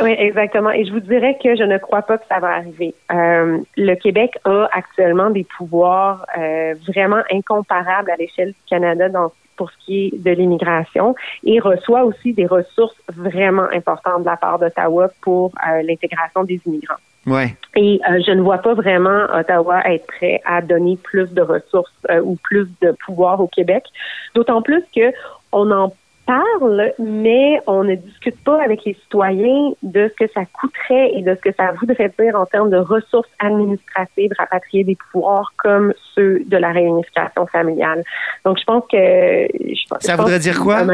Oui, 0.00 0.14
exactement. 0.16 0.70
Et 0.70 0.84
je 0.84 0.92
vous 0.92 1.00
dirais 1.00 1.36
que 1.42 1.56
je 1.56 1.64
ne 1.64 1.78
crois 1.78 2.02
pas 2.02 2.18
que 2.18 2.26
ça 2.28 2.38
va 2.38 2.48
arriver. 2.48 2.94
Euh, 3.12 3.58
le 3.76 3.94
Québec 3.96 4.38
a 4.44 4.68
actuellement 4.72 5.30
des 5.30 5.44
pouvoirs 5.44 6.24
euh, 6.36 6.74
vraiment 6.86 7.22
incomparables 7.32 8.10
à 8.10 8.16
l'échelle 8.16 8.50
du 8.50 8.62
Canada 8.68 9.08
dans, 9.08 9.32
pour 9.56 9.70
ce 9.70 9.76
qui 9.84 10.06
est 10.06 10.22
de 10.22 10.30
l'immigration 10.30 11.14
et 11.44 11.58
reçoit 11.58 12.04
aussi 12.04 12.32
des 12.32 12.46
ressources 12.46 12.96
vraiment 13.08 13.66
importantes 13.72 14.20
de 14.20 14.26
la 14.26 14.36
part 14.36 14.58
d'Ottawa 14.58 15.08
pour 15.20 15.52
euh, 15.68 15.82
l'intégration 15.82 16.44
des 16.44 16.60
immigrants. 16.64 16.94
Ouais. 17.26 17.54
Et 17.76 18.00
euh, 18.08 18.20
je 18.26 18.32
ne 18.32 18.40
vois 18.40 18.58
pas 18.58 18.74
vraiment 18.74 19.24
Ottawa 19.34 19.82
être 19.86 20.06
prêt 20.06 20.40
à 20.46 20.62
donner 20.62 20.96
plus 20.96 21.30
de 21.34 21.42
ressources 21.42 21.92
euh, 22.08 22.20
ou 22.22 22.36
plus 22.42 22.68
de 22.80 22.92
pouvoir 23.04 23.40
au 23.40 23.48
Québec. 23.48 23.84
D'autant 24.34 24.62
plus 24.62 24.82
que 24.94 25.12
on 25.52 25.70
en 25.70 25.92
parle, 26.28 26.92
mais 26.98 27.58
on 27.66 27.84
ne 27.84 27.94
discute 27.94 28.38
pas 28.44 28.62
avec 28.62 28.84
les 28.84 28.92
citoyens 28.92 29.72
de 29.82 30.10
ce 30.10 30.24
que 30.24 30.30
ça 30.32 30.42
coûterait 30.44 31.12
et 31.14 31.22
de 31.22 31.34
ce 31.34 31.40
que 31.40 31.54
ça 31.56 31.72
voudrait 31.72 32.12
dire 32.18 32.38
en 32.38 32.44
termes 32.44 32.68
de 32.68 32.76
ressources 32.76 33.30
administratives 33.38 34.30
rapatrier 34.38 34.84
des 34.84 34.96
pouvoirs 35.10 35.54
comme 35.56 35.94
ceux 36.14 36.42
de 36.46 36.56
la 36.58 36.70
réunification 36.70 37.46
familiale. 37.46 38.04
Donc, 38.44 38.58
je 38.58 38.64
pense 38.64 38.84
que... 38.92 39.48
ça 40.00 40.16
voudrait 40.16 40.38
dire 40.38 40.60
quoi? 40.60 40.84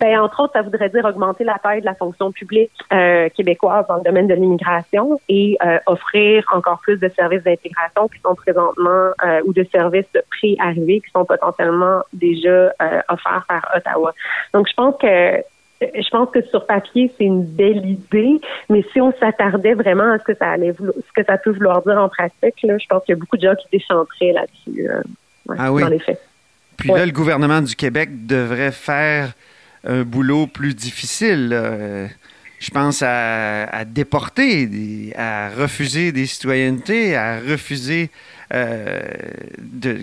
Ben, 0.00 0.20
entre 0.20 0.40
autres, 0.40 0.52
ça 0.52 0.62
voudrait 0.62 0.90
dire 0.90 1.04
augmenter 1.04 1.44
la 1.44 1.58
taille 1.58 1.80
de 1.80 1.86
la 1.86 1.94
fonction 1.94 2.30
publique 2.30 2.70
euh, 2.92 3.28
québécoise 3.30 3.86
dans 3.88 3.96
le 3.96 4.02
domaine 4.02 4.26
de 4.26 4.34
l'immigration 4.34 5.18
et 5.28 5.56
euh, 5.64 5.78
offrir 5.86 6.44
encore 6.52 6.80
plus 6.80 6.98
de 6.98 7.08
services 7.08 7.42
d'intégration 7.42 8.08
qui 8.08 8.20
sont 8.20 8.34
présentement 8.34 9.12
euh, 9.24 9.40
ou 9.46 9.52
de 9.54 9.64
services 9.72 10.04
pré-arrivés 10.30 11.00
qui 11.00 11.10
sont 11.10 11.24
potentiellement 11.24 12.02
déjà 12.12 12.72
offerts 13.08 13.44
par 13.48 13.72
Ottawa. 13.74 14.12
Donc, 14.52 14.68
je 14.68 14.74
pense 14.74 14.96
que 14.98 15.42
je 15.80 16.08
pense 16.10 16.30
que 16.30 16.42
sur 16.42 16.64
papier, 16.66 17.12
c'est 17.18 17.24
une 17.24 17.44
belle 17.44 17.84
idée, 17.84 18.40
mais 18.68 18.84
si 18.92 19.00
on 19.00 19.12
s'attardait 19.18 19.74
vraiment 19.74 20.12
à 20.12 20.18
ce 20.18 20.24
que 20.24 20.34
ça 20.34 20.50
allait 20.50 20.74
ce 20.74 21.12
que 21.14 21.24
ça 21.24 21.38
peut 21.38 21.50
vouloir 21.50 21.82
dire 21.82 21.98
en 21.98 22.08
pratique, 22.08 22.62
là, 22.62 22.78
je 22.78 22.86
pense 22.86 23.02
qu'il 23.04 23.14
y 23.14 23.16
a 23.16 23.18
beaucoup 23.18 23.36
de 23.36 23.42
gens 23.42 23.54
qui 23.56 23.66
déchanteraient 23.72 24.32
là-dessus, 24.32 24.88
ah 25.58 25.72
oui. 25.72 25.82
dans 25.82 25.88
les 25.88 25.98
faits. 25.98 26.20
Puis 26.76 26.90
là, 26.90 27.04
le 27.04 27.12
gouvernement 27.12 27.60
du 27.60 27.74
Québec 27.74 28.26
devrait 28.26 28.70
faire 28.72 29.32
un 29.84 30.02
boulot 30.02 30.46
plus 30.46 30.74
difficile. 30.74 32.08
Je 32.58 32.70
pense 32.70 33.02
à, 33.04 33.84
déporter, 33.84 35.12
à 35.16 35.50
refuser 35.50 36.12
des 36.12 36.26
citoyennetés, 36.26 37.16
à 37.16 37.40
refuser 37.40 38.10
euh, 38.54 39.00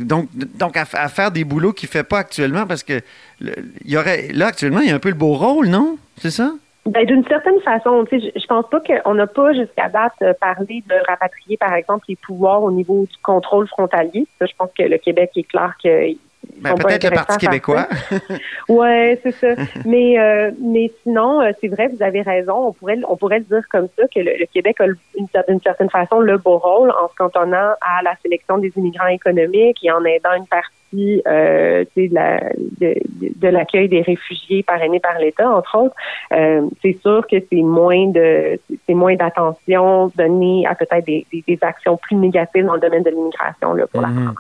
donc, 0.01 0.27
donc 0.33 0.75
à, 0.75 0.85
faire 0.85 1.31
des 1.31 1.43
boulots 1.43 1.71
qu'il 1.71 1.87
ne 1.87 1.91
fait 1.91 2.03
pas 2.03 2.19
actuellement 2.19 2.65
parce 2.65 2.83
que 2.83 2.99
il 3.41 3.91
y 3.91 3.95
aurait 3.95 4.29
là 4.33 4.47
actuellement 4.47 4.79
il 4.79 4.89
y 4.89 4.91
a 4.91 4.95
un 4.95 4.99
peu 4.99 5.09
le 5.09 5.15
beau 5.15 5.35
rôle, 5.35 5.67
non? 5.67 5.97
C'est 6.17 6.31
ça? 6.31 6.51
Ben, 6.85 7.05
d'une 7.05 7.23
certaine 7.25 7.59
façon, 7.61 8.05
je, 8.11 8.47
pense 8.47 8.65
pas 8.69 8.79
qu'on 8.79 9.13
n'a 9.13 9.27
pas 9.27 9.53
jusqu'à 9.53 9.89
date 9.89 10.13
euh, 10.23 10.33
parlé 10.39 10.83
de 10.89 10.95
rapatrier, 11.07 11.57
par 11.57 11.73
exemple, 11.73 12.05
les 12.09 12.15
pouvoirs 12.15 12.63
au 12.63 12.71
niveau 12.71 13.05
du 13.09 13.17
contrôle 13.21 13.67
frontalier. 13.67 14.25
je 14.41 14.53
pense 14.57 14.71
que 14.75 14.83
le 14.83 14.97
Québec 14.97 15.31
est 15.35 15.43
clair 15.43 15.73
que 15.83 16.15
ben, 16.61 16.75
peut-être 16.75 17.03
le 17.05 17.15
Parti 17.15 17.37
québécois. 17.37 17.87
oui, 18.69 19.17
c'est 19.23 19.31
ça. 19.31 19.47
mais, 19.85 20.19
euh, 20.19 20.51
mais 20.61 20.91
sinon, 21.03 21.41
euh, 21.41 21.51
c'est 21.59 21.67
vrai, 21.67 21.87
vous 21.87 22.01
avez 22.03 22.21
raison. 22.21 22.67
On 22.67 22.73
pourrait, 22.73 22.97
on 23.07 23.15
pourrait 23.15 23.39
le 23.39 23.45
dire 23.45 23.63
comme 23.69 23.87
ça, 23.97 24.03
que 24.13 24.19
le, 24.19 24.45
Québec 24.53 24.77
a 24.81 24.85
d'une 24.87 25.59
certaine 25.61 25.89
façon 25.89 26.19
le 26.19 26.37
beau 26.37 26.57
rôle 26.57 26.91
en 26.91 27.07
se 27.09 27.15
cantonnant 27.15 27.73
à 27.81 28.01
la 28.03 28.15
sélection 28.21 28.57
des 28.57 28.71
immigrants 28.75 29.07
économiques 29.07 29.77
et 29.83 29.91
en 29.91 30.03
aidant 30.05 30.33
une 30.35 30.47
partie 30.47 31.21
euh, 31.27 31.85
de, 31.95 32.13
la, 32.13 32.39
de, 32.79 33.47
l'accueil 33.47 33.87
des 33.87 34.01
réfugiés 34.01 34.63
parrainés 34.63 34.99
par 34.99 35.19
l'État, 35.19 35.49
entre 35.49 35.77
autres. 35.77 35.95
Euh, 36.33 36.67
c'est 36.81 36.97
sûr 37.01 37.25
que 37.27 37.37
c'est 37.51 37.61
moins 37.61 38.07
de 38.07 38.59
c'est 38.87 38.95
moins 38.95 39.15
d'attention 39.15 40.11
donnée 40.15 40.65
à 40.67 40.73
peut-être 40.73 41.05
des, 41.05 41.25
des, 41.31 41.59
actions 41.61 41.95
plus 41.97 42.15
négatives 42.15 42.65
dans 42.65 42.73
le 42.73 42.79
domaine 42.79 43.03
de 43.03 43.11
l'immigration 43.11 43.75
pour 43.91 44.01
la. 44.01 44.07
France. 44.07 44.35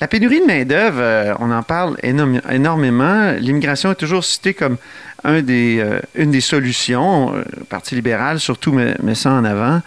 La 0.00 0.08
pénurie 0.08 0.40
de 0.40 0.46
main-d'œuvre, 0.46 0.98
euh, 1.00 1.34
on 1.40 1.50
en 1.50 1.62
parle 1.62 1.98
énormément. 2.02 3.32
L'immigration 3.38 3.92
est 3.92 3.96
toujours 3.96 4.24
citée 4.24 4.54
comme 4.54 4.78
euh, 5.26 6.00
une 6.14 6.30
des 6.30 6.40
solutions. 6.40 7.32
Le 7.32 7.40
euh, 7.40 7.44
Parti 7.68 7.96
libéral, 7.96 8.40
surtout, 8.40 8.72
met, 8.72 9.14
ça 9.14 9.32
en 9.32 9.44
avant. 9.44 9.82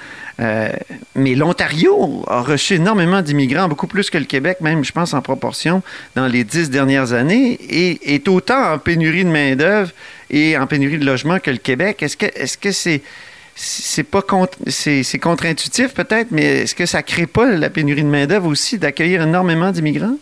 mais 1.16 1.34
l'Ontario 1.34 2.24
a 2.28 2.42
reçu 2.42 2.76
énormément 2.76 3.24
d'immigrants, 3.24 3.68
beaucoup 3.68 3.88
plus 3.88 4.12
que 4.12 4.20
le 4.20 4.26
Québec, 4.26 4.58
même, 4.62 4.84
je 4.84 4.92
pense, 4.92 5.16
en 5.16 5.22
proportion, 5.22 5.82
dans 6.16 6.28
les 6.28 6.44
dix 6.44 6.70
dernières 6.70 7.14
années, 7.14 7.54
et 7.54 8.14
est 8.14 8.28
autant 8.28 8.74
en 8.74 8.78
pénurie 8.78 9.26
de 9.26 9.32
main-d'œuvre 9.32 9.92
et 10.30 10.56
en 10.60 10.68
pénurie 10.68 11.00
de 11.00 11.06
logement 11.06 11.40
que 11.40 11.50
le 11.50 11.58
Québec. 11.58 12.04
Est-ce 12.04 12.18
que 12.18 12.28
est-ce 12.36 12.58
que 12.60 12.72
c'est 13.56 14.04
pas 14.04 14.22
c'est 14.68 15.20
contre-intuitif 15.20 15.94
peut-être, 15.94 16.32
mais 16.32 16.62
est-ce 16.64 16.76
que 16.76 16.86
ça 16.86 17.04
crée 17.04 17.28
pas 17.28 17.52
la 17.52 17.70
pénurie 17.70 18.04
de 18.04 18.08
main-d'œuvre 18.08 18.48
aussi 18.48 18.78
d'accueillir 18.78 19.22
énormément 19.22 19.72
d'immigrants? 19.72 20.18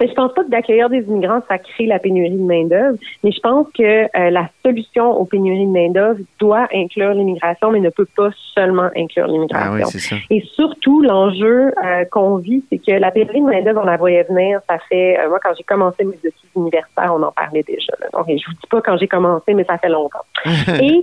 Mais 0.00 0.08
je 0.08 0.14
pense 0.14 0.32
pas 0.32 0.44
que 0.44 0.50
d'accueillir 0.50 0.88
des 0.88 1.02
immigrants, 1.02 1.40
ça 1.48 1.58
crée 1.58 1.86
la 1.86 1.98
pénurie 1.98 2.30
de 2.30 2.42
main-d'œuvre, 2.42 2.98
mais 3.22 3.32
je 3.32 3.40
pense 3.40 3.66
que 3.76 4.04
euh, 4.04 4.30
la 4.30 4.48
solution 4.64 5.10
aux 5.10 5.24
pénuries 5.24 5.66
de 5.66 5.72
main-d'œuvre 5.72 6.20
doit 6.38 6.66
inclure 6.74 7.12
l'immigration, 7.12 7.70
mais 7.70 7.80
ne 7.80 7.90
peut 7.90 8.08
pas 8.16 8.30
seulement 8.54 8.90
inclure 8.96 9.26
l'immigration. 9.26 9.86
Ah 10.12 10.16
Et 10.30 10.40
surtout, 10.54 11.02
l'enjeu 11.02 11.72
euh, 11.84 12.04
qu'on 12.10 12.36
vit, 12.36 12.64
c'est 12.70 12.78
que 12.78 12.92
la 12.92 13.10
pénurie 13.10 13.40
de 13.40 13.46
main-d'œuvre, 13.46 13.80
on 13.82 13.86
la 13.86 13.96
voyait 13.96 14.24
venir, 14.24 14.60
ça 14.68 14.78
fait, 14.88 15.18
euh, 15.18 15.28
moi, 15.28 15.38
quand 15.42 15.52
j'ai 15.56 15.64
commencé 15.64 16.04
mes 16.04 16.16
études 16.16 16.50
universitaires, 16.56 17.12
on 17.14 17.22
en 17.22 17.32
parlait 17.32 17.62
déjà. 17.62 17.92
Donc, 18.12 18.26
je 18.28 18.32
vous 18.32 18.52
dis 18.52 18.68
pas 18.70 18.80
quand 18.80 18.96
j'ai 18.96 19.08
commencé, 19.08 19.54
mais 19.54 19.64
ça 19.64 19.78
fait 19.78 19.88
longtemps. 19.88 20.24
et, 20.80 21.02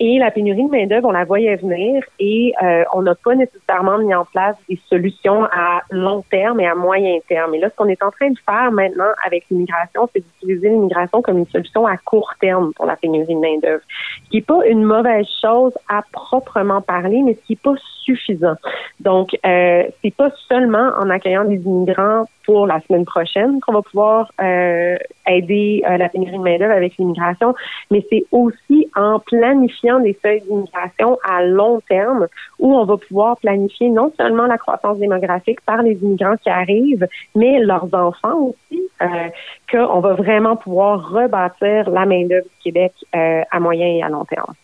et 0.00 0.18
la 0.18 0.30
pénurie 0.30 0.64
de 0.64 0.70
main-d'œuvre, 0.70 1.08
on 1.08 1.12
la 1.12 1.24
voyait 1.24 1.56
venir 1.56 2.02
et 2.18 2.52
on 2.92 3.02
n'a 3.02 3.14
pas 3.14 3.34
nécessairement 3.34 3.98
mis 3.98 4.14
en 4.14 4.24
place 4.24 4.56
des 4.68 4.78
solutions 4.88 5.44
à 5.44 5.82
long 5.90 6.24
terme 6.30 6.60
et 6.60 6.66
à 6.66 6.74
moyen 6.74 7.18
terme. 7.28 7.55
Et 7.56 7.58
là, 7.58 7.70
ce 7.70 7.74
qu'on 7.74 7.88
est 7.88 8.02
en 8.02 8.10
train 8.10 8.28
de 8.28 8.38
faire 8.44 8.70
maintenant 8.70 9.08
avec 9.24 9.46
l'immigration, 9.50 10.10
c'est 10.12 10.20
d'utiliser 10.20 10.68
l'immigration 10.68 11.22
comme 11.22 11.38
une 11.38 11.46
solution 11.46 11.86
à 11.86 11.96
court 11.96 12.34
terme 12.38 12.72
pour 12.74 12.84
la 12.84 12.96
pénurie 12.96 13.34
de 13.34 13.40
main-d'œuvre. 13.40 13.82
Ce 14.24 14.30
qui 14.30 14.36
n'est 14.36 14.42
pas 14.42 14.66
une 14.66 14.84
mauvaise 14.84 15.26
chose 15.40 15.72
à 15.88 16.02
proprement 16.12 16.82
parler, 16.82 17.22
mais 17.22 17.32
ce 17.32 17.46
qui 17.46 17.52
n'est 17.54 17.72
pas 17.72 17.80
suffisant. 18.04 18.56
Donc, 19.00 19.36
euh, 19.44 19.84
c'est 20.02 20.14
pas 20.14 20.30
seulement 20.48 20.90
en 20.98 21.08
accueillant 21.08 21.44
des 21.44 21.56
immigrants 21.56 22.26
pour 22.44 22.66
la 22.66 22.80
semaine 22.80 23.04
prochaine 23.04 23.60
qu'on 23.60 23.72
va 23.72 23.82
pouvoir 23.82 24.30
euh, 24.40 24.96
aider 25.26 25.82
euh, 25.88 25.96
la 25.96 26.08
pénurie 26.08 26.38
de 26.38 26.42
main-d'œuvre 26.42 26.72
avec 26.72 26.96
l'immigration, 26.96 27.54
mais 27.90 28.06
c'est 28.08 28.24
aussi 28.30 28.88
en 28.94 29.18
planifiant 29.18 29.98
des 29.98 30.16
seuils 30.22 30.42
d'immigration 30.42 31.18
à 31.28 31.42
long 31.42 31.80
terme 31.88 32.28
où 32.60 32.74
on 32.74 32.84
va 32.84 32.96
pouvoir 32.96 33.36
planifier 33.38 33.88
non 33.88 34.12
seulement 34.16 34.46
la 34.46 34.58
croissance 34.58 34.98
démographique 34.98 35.60
par 35.62 35.82
les 35.82 35.94
immigrants 36.02 36.36
qui 36.36 36.48
arrivent, 36.48 37.08
mais 37.34 37.45
leurs 37.60 37.92
enfants 37.92 38.52
aussi, 38.70 38.82
euh, 39.02 39.28
qu'on 39.70 40.00
va 40.00 40.14
vraiment 40.14 40.56
pouvoir 40.56 41.10
rebâtir 41.10 41.90
la 41.90 42.06
main-d'œuvre 42.06 42.44
du 42.44 42.62
Québec 42.64 42.92
euh, 43.14 43.42
à 43.50 43.60
moyen 43.60 43.86
et 43.86 44.02
à 44.02 44.08
long 44.08 44.24
terme. 44.24 44.54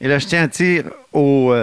Et 0.00 0.08
là, 0.08 0.18
je 0.18 0.26
tiens 0.26 0.44
à 0.44 0.46
dire 0.46 0.84
aux 1.12 1.54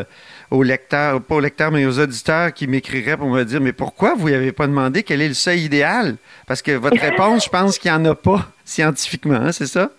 aux 0.53 0.61
lecteurs, 0.61 1.19
pas 1.21 1.35
aux 1.35 1.39
lecteurs, 1.39 1.71
mais 1.71 1.83
aux 1.85 1.99
auditeurs 1.99 2.53
qui 2.53 2.67
m'écriraient 2.67 3.17
pour 3.17 3.27
me 3.27 3.43
dire 3.43 3.59
Mais 3.59 3.73
pourquoi 3.73 4.13
vous 4.13 4.29
n'avez 4.29 4.51
pas 4.51 4.67
demandé 4.67 5.01
quel 5.01 5.21
est 5.21 5.27
le 5.27 5.33
seuil 5.33 5.61
idéal? 5.61 6.15
Parce 6.45 6.61
que 6.61 6.71
votre 6.71 7.01
réponse, 7.01 7.45
je 7.45 7.49
pense 7.49 7.79
qu'il 7.79 7.91
n'y 7.91 7.97
en 7.97 8.05
a 8.05 8.15
pas 8.15 8.45
scientifiquement, 8.65 9.35
hein, 9.35 9.51
c'est 9.51 9.65
ça? 9.65 9.89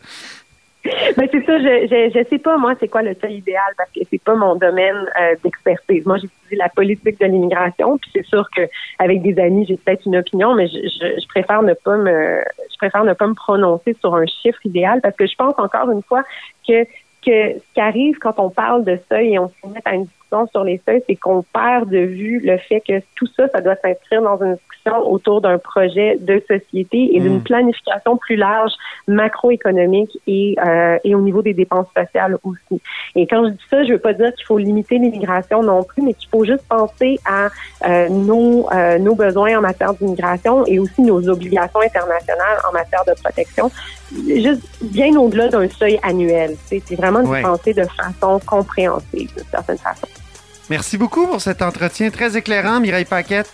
Ben 1.16 1.28
c'est 1.32 1.44
ça, 1.46 1.58
je, 1.58 2.18
ne 2.18 2.24
sais 2.24 2.38
pas 2.38 2.58
moi 2.58 2.74
c'est 2.78 2.88
quoi 2.88 3.02
le 3.02 3.14
seuil 3.14 3.36
idéal 3.36 3.72
parce 3.76 3.90
que 3.90 4.00
c'est 4.10 4.22
pas 4.22 4.34
mon 4.34 4.54
domaine 4.54 5.06
euh, 5.20 5.34
d'expertise. 5.42 6.04
Moi 6.04 6.18
j'étudie 6.18 6.56
la 6.56 6.68
politique 6.68 7.18
de 7.18 7.26
l'immigration 7.26 7.96
puis 7.96 8.10
c'est 8.14 8.26
sûr 8.26 8.48
que 8.54 8.62
avec 8.98 9.22
des 9.22 9.38
amis 9.40 9.64
j'ai 9.66 9.78
peut-être 9.78 10.04
une 10.04 10.16
opinion 10.16 10.54
mais 10.54 10.68
je, 10.68 10.76
je, 10.76 11.28
préfère 11.28 11.62
ne 11.62 11.72
pas 11.72 11.96
me 11.96 12.42
je 12.70 12.76
préfère 12.76 13.04
ne 13.04 13.14
pas 13.14 13.26
me 13.26 13.34
prononcer 13.34 13.96
sur 14.00 14.14
un 14.14 14.26
chiffre 14.26 14.58
idéal 14.64 15.00
parce 15.00 15.16
que 15.16 15.26
je 15.26 15.34
pense 15.36 15.54
encore 15.58 15.90
une 15.90 16.02
fois 16.02 16.22
que 16.68 16.84
que 17.24 17.54
ce 17.54 17.72
qui 17.72 17.80
arrive 17.80 18.18
quand 18.18 18.38
on 18.38 18.50
parle 18.50 18.84
de 18.84 18.98
seuil 19.08 19.34
et 19.34 19.38
on 19.38 19.48
se 19.48 19.66
met 19.66 19.80
à 19.86 19.94
une 19.94 20.06
sur 20.50 20.64
les 20.64 20.80
seuils, 20.86 21.02
c'est 21.08 21.16
qu'on 21.16 21.42
perd 21.42 21.90
de 21.90 21.98
vue 21.98 22.40
le 22.44 22.58
fait 22.58 22.80
que 22.80 23.00
tout 23.16 23.26
ça, 23.36 23.48
ça 23.48 23.60
doit 23.60 23.76
s'inscrire 23.76 24.22
dans 24.22 24.42
une 24.42 24.54
discussion 24.54 25.10
autour 25.10 25.40
d'un 25.40 25.58
projet 25.58 26.16
de 26.20 26.42
société 26.48 27.16
et 27.16 27.20
d'une 27.20 27.38
hmm. 27.38 27.44
planification 27.44 28.16
plus 28.16 28.36
large 28.36 28.72
macroéconomique 29.08 30.18
et, 30.26 30.56
euh, 30.64 30.98
et 31.04 31.14
au 31.14 31.20
niveau 31.20 31.42
des 31.42 31.54
dépenses 31.54 31.86
sociales 31.96 32.36
aussi. 32.42 32.80
Et 33.14 33.26
quand 33.26 33.44
je 33.44 33.50
dis 33.50 33.64
ça, 33.70 33.84
je 33.84 33.92
veux 33.92 33.98
pas 33.98 34.12
dire 34.12 34.32
qu'il 34.34 34.44
faut 34.46 34.58
limiter 34.58 34.98
l'immigration 34.98 35.62
non 35.62 35.82
plus, 35.82 36.02
mais 36.02 36.14
qu'il 36.14 36.28
faut 36.28 36.44
juste 36.44 36.64
penser 36.68 37.18
à 37.24 37.48
euh, 37.86 38.08
nos, 38.08 38.68
euh, 38.72 38.98
nos 38.98 39.14
besoins 39.14 39.58
en 39.58 39.60
matière 39.60 39.94
d'immigration 39.94 40.66
et 40.66 40.78
aussi 40.78 41.02
nos 41.02 41.28
obligations 41.28 41.80
internationales 41.80 42.58
en 42.68 42.72
matière 42.72 43.04
de 43.06 43.12
protection, 43.22 43.70
juste 44.26 44.62
bien 44.82 45.16
au-delà 45.16 45.48
d'un 45.48 45.68
seuil 45.68 45.98
annuel. 46.02 46.56
C'est 46.66 46.94
vraiment 46.94 47.22
de 47.22 47.42
penser 47.42 47.74
de 47.74 47.84
façon 47.84 48.40
compréhensible, 48.46 49.30
d'une 49.36 49.44
certaine 49.50 49.78
façon. 49.78 50.06
Merci 50.70 50.96
beaucoup 50.96 51.26
pour 51.26 51.40
cet 51.40 51.60
entretien 51.62 52.10
très 52.10 52.36
éclairant, 52.36 52.80
Mireille 52.80 53.04
Paquette. 53.04 53.50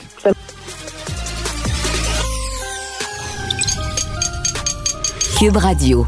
Cube 5.39 5.57
Radio. 5.57 6.07